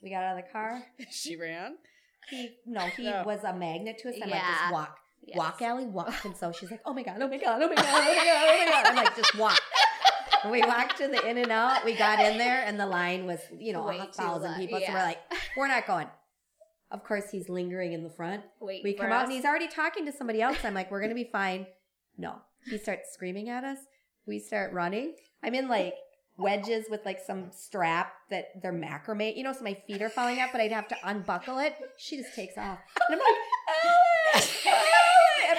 We 0.01 0.09
got 0.09 0.23
out 0.23 0.37
of 0.37 0.43
the 0.45 0.51
car. 0.51 0.83
She 1.09 1.37
ran. 1.37 1.75
He 2.29 2.55
no, 2.65 2.81
he 2.87 3.03
No. 3.03 3.23
was 3.25 3.43
a 3.45 3.53
magnet 3.53 3.97
to 3.99 4.09
us. 4.09 4.15
I'm 4.15 4.29
like, 4.29 4.39
Yeah. 4.41 4.57
just 4.59 4.73
walk. 4.73 4.97
Yes. 5.25 5.37
Walk, 5.37 5.61
Allie, 5.61 5.85
walk. 5.85 6.13
And 6.25 6.35
so 6.35 6.51
she's 6.51 6.69
like, 6.71 6.81
oh 6.85 6.93
my 6.93 7.03
God, 7.03 7.17
oh 7.21 7.27
my 7.27 7.37
God, 7.37 7.61
oh 7.61 7.67
my 7.69 7.75
God, 7.75 7.85
oh 7.87 8.15
my 8.15 8.15
God, 8.15 8.47
oh 8.49 8.65
my 8.65 8.71
God. 8.71 8.85
I'm 8.87 8.95
like, 8.95 9.15
just 9.15 9.35
walk. 9.35 9.59
And 10.43 10.51
we 10.51 10.61
walked 10.61 10.97
to 10.97 11.07
the 11.07 11.25
In 11.27 11.37
and 11.37 11.51
Out. 11.51 11.85
We 11.85 11.93
got 11.95 12.19
in 12.19 12.37
there, 12.37 12.63
and 12.65 12.77
the 12.77 12.85
line 12.85 13.25
was, 13.25 13.39
you 13.57 13.71
know, 13.71 13.85
Way 13.85 13.99
a 13.99 14.05
thousand 14.05 14.55
people. 14.55 14.79
So 14.85 14.91
we're 14.91 14.99
like, 14.99 15.19
we're 15.55 15.67
not 15.67 15.87
going. 15.87 16.07
Of 16.91 17.03
course, 17.05 17.31
he's 17.31 17.47
lingering 17.49 17.93
in 17.93 18.03
the 18.03 18.09
front. 18.09 18.43
Wait, 18.59 18.83
We 18.83 18.93
come 18.93 19.11
out 19.11 19.23
and 19.23 19.31
he's 19.31 19.45
already 19.45 19.67
talking 19.67 20.05
to 20.05 20.11
somebody 20.11 20.41
else. 20.41 20.57
I'm 20.63 20.73
like, 20.73 20.91
we're 20.91 21.01
gonna 21.01 21.15
be 21.15 21.29
fine. 21.31 21.65
No, 22.17 22.35
he 22.69 22.77
starts 22.77 23.13
screaming 23.13 23.49
at 23.49 23.63
us. 23.63 23.79
We 24.27 24.39
start 24.39 24.73
running. 24.73 25.15
I'm 25.41 25.55
in 25.55 25.67
like 25.69 25.95
wedges 26.37 26.85
with 26.89 27.05
like 27.05 27.19
some 27.25 27.51
strap 27.51 28.13
that 28.29 28.61
they're 28.61 28.73
macrame, 28.73 29.35
you 29.35 29.43
know, 29.43 29.53
so 29.53 29.63
my 29.63 29.73
feet 29.87 30.01
are 30.01 30.09
falling 30.09 30.39
out, 30.39 30.49
but 30.51 30.61
I'd 30.61 30.71
have 30.71 30.87
to 30.89 30.97
unbuckle 31.03 31.59
it. 31.59 31.75
She 31.97 32.17
just 32.17 32.35
takes 32.35 32.57
off. 32.57 32.79
And 33.09 33.15
I'm 33.15 33.19
like, 33.19 34.43
and 34.65 35.02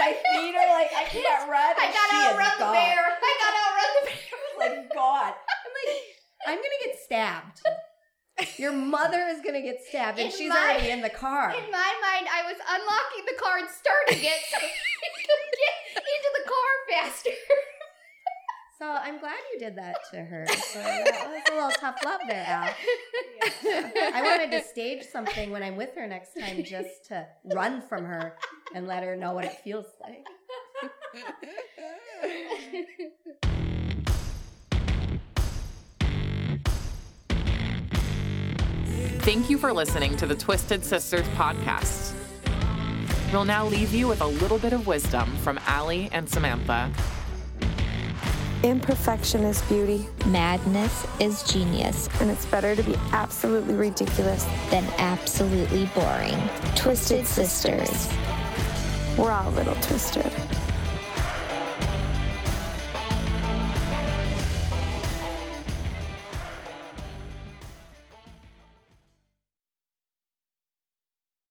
my 0.05 0.13
feet 0.13 0.55
are 0.55 0.69
like, 0.71 0.91
I 0.95 1.05
can't 1.09 1.49
run. 1.49 1.75
I 1.79 1.87
gotta 1.93 2.17
outrun 2.29 2.59
the 2.59 2.73
bear. 2.73 3.01
I 3.09 3.33
gotta 3.41 3.61
outrun 3.65 3.91
the 3.97 4.05
bear. 4.11 4.39
like 4.61 4.95
God, 4.95 5.33
I'm 5.65 5.73
like, 5.75 6.03
I'm 6.47 6.57
gonna 6.59 6.81
get 6.85 6.99
stabbed. 7.05 7.61
Your 8.59 8.73
mother 8.73 9.27
is 9.31 9.41
gonna 9.45 9.63
get 9.63 9.79
stabbed, 9.89 10.19
and 10.19 10.31
In 10.31 10.37
she's 10.37 10.49
my- 10.51 10.57
already 10.59 10.91
in 10.91 11.01
the 11.01 11.11
car. 11.11 11.51
In 11.55 11.71
my 11.71 11.93
mind, 12.03 12.27
I 12.29 12.43
was 12.51 12.59
unlocking 12.59 13.25
the 13.31 13.39
car 13.41 13.59
and 13.59 13.69
starting 13.71 14.25
it 14.27 14.41
so 14.51 14.59
we 14.63 15.21
could 15.23 15.53
get 15.63 16.03
into 16.03 16.31
the 16.43 16.45
car 16.51 16.71
faster. 16.91 17.31
So 18.79 18.87
I'm 18.87 19.21
glad 19.21 19.37
you 19.53 19.59
did 19.61 19.77
that 19.77 19.97
to 20.13 20.25
her. 20.25 20.47
So 20.75 20.81
that 20.81 21.29
was 21.29 21.43
a 21.51 21.55
little 21.55 21.71
tough 21.71 21.97
love 22.05 22.21
there, 22.29 22.45
Al. 22.49 22.75
I 24.13 24.23
wanted 24.23 24.51
to 24.51 24.63
stage 24.67 25.05
something 25.05 25.51
when 25.51 25.63
I'm 25.63 25.77
with 25.77 25.95
her 25.95 26.09
next 26.09 26.35
time 26.35 26.65
just 26.65 27.05
to 27.09 27.27
run 27.55 27.81
from 27.81 28.05
her 28.05 28.37
and 28.75 28.89
let 28.89 29.05
her 29.05 29.15
know 29.15 29.33
what 29.33 29.45
it 29.45 29.61
feels 29.63 29.87
like. 30.03 30.27
Thank 39.21 39.49
you 39.49 39.59
for 39.59 39.73
listening 39.73 40.17
to 40.17 40.27
the 40.27 40.35
Twisted 40.35 40.85
Sisters 40.85 41.27
podcast. 41.29 42.15
We'll 43.33 43.45
now 43.45 43.67
leave 43.67 43.95
you 43.95 44.09
with 44.09 44.21
a 44.21 44.27
little 44.27 44.59
bit 44.59 44.73
of 44.73 44.89
wisdom 44.89 45.37
from 45.37 45.59
Allie 45.67 46.09
and 46.13 46.29
Samantha. 46.29 46.93
Imperfection 48.65 49.45
is 49.45 49.61
beauty, 49.63 50.07
Madness 50.25 51.07
is 51.21 51.43
genius, 51.43 52.09
and 52.19 52.31
it's 52.31 52.47
better 52.47 52.75
to 52.75 52.83
be 52.83 52.95
absolutely 53.13 53.75
ridiculous. 53.75 54.47
than 54.71 54.85
absolutely 54.97 55.85
boring. 55.95 56.35
Twisted 56.75 57.27
Sisters. 57.27 58.09
We're 59.19 59.33
all 59.33 59.51
a 59.51 59.55
little 59.55 59.75
twister. 59.83 60.23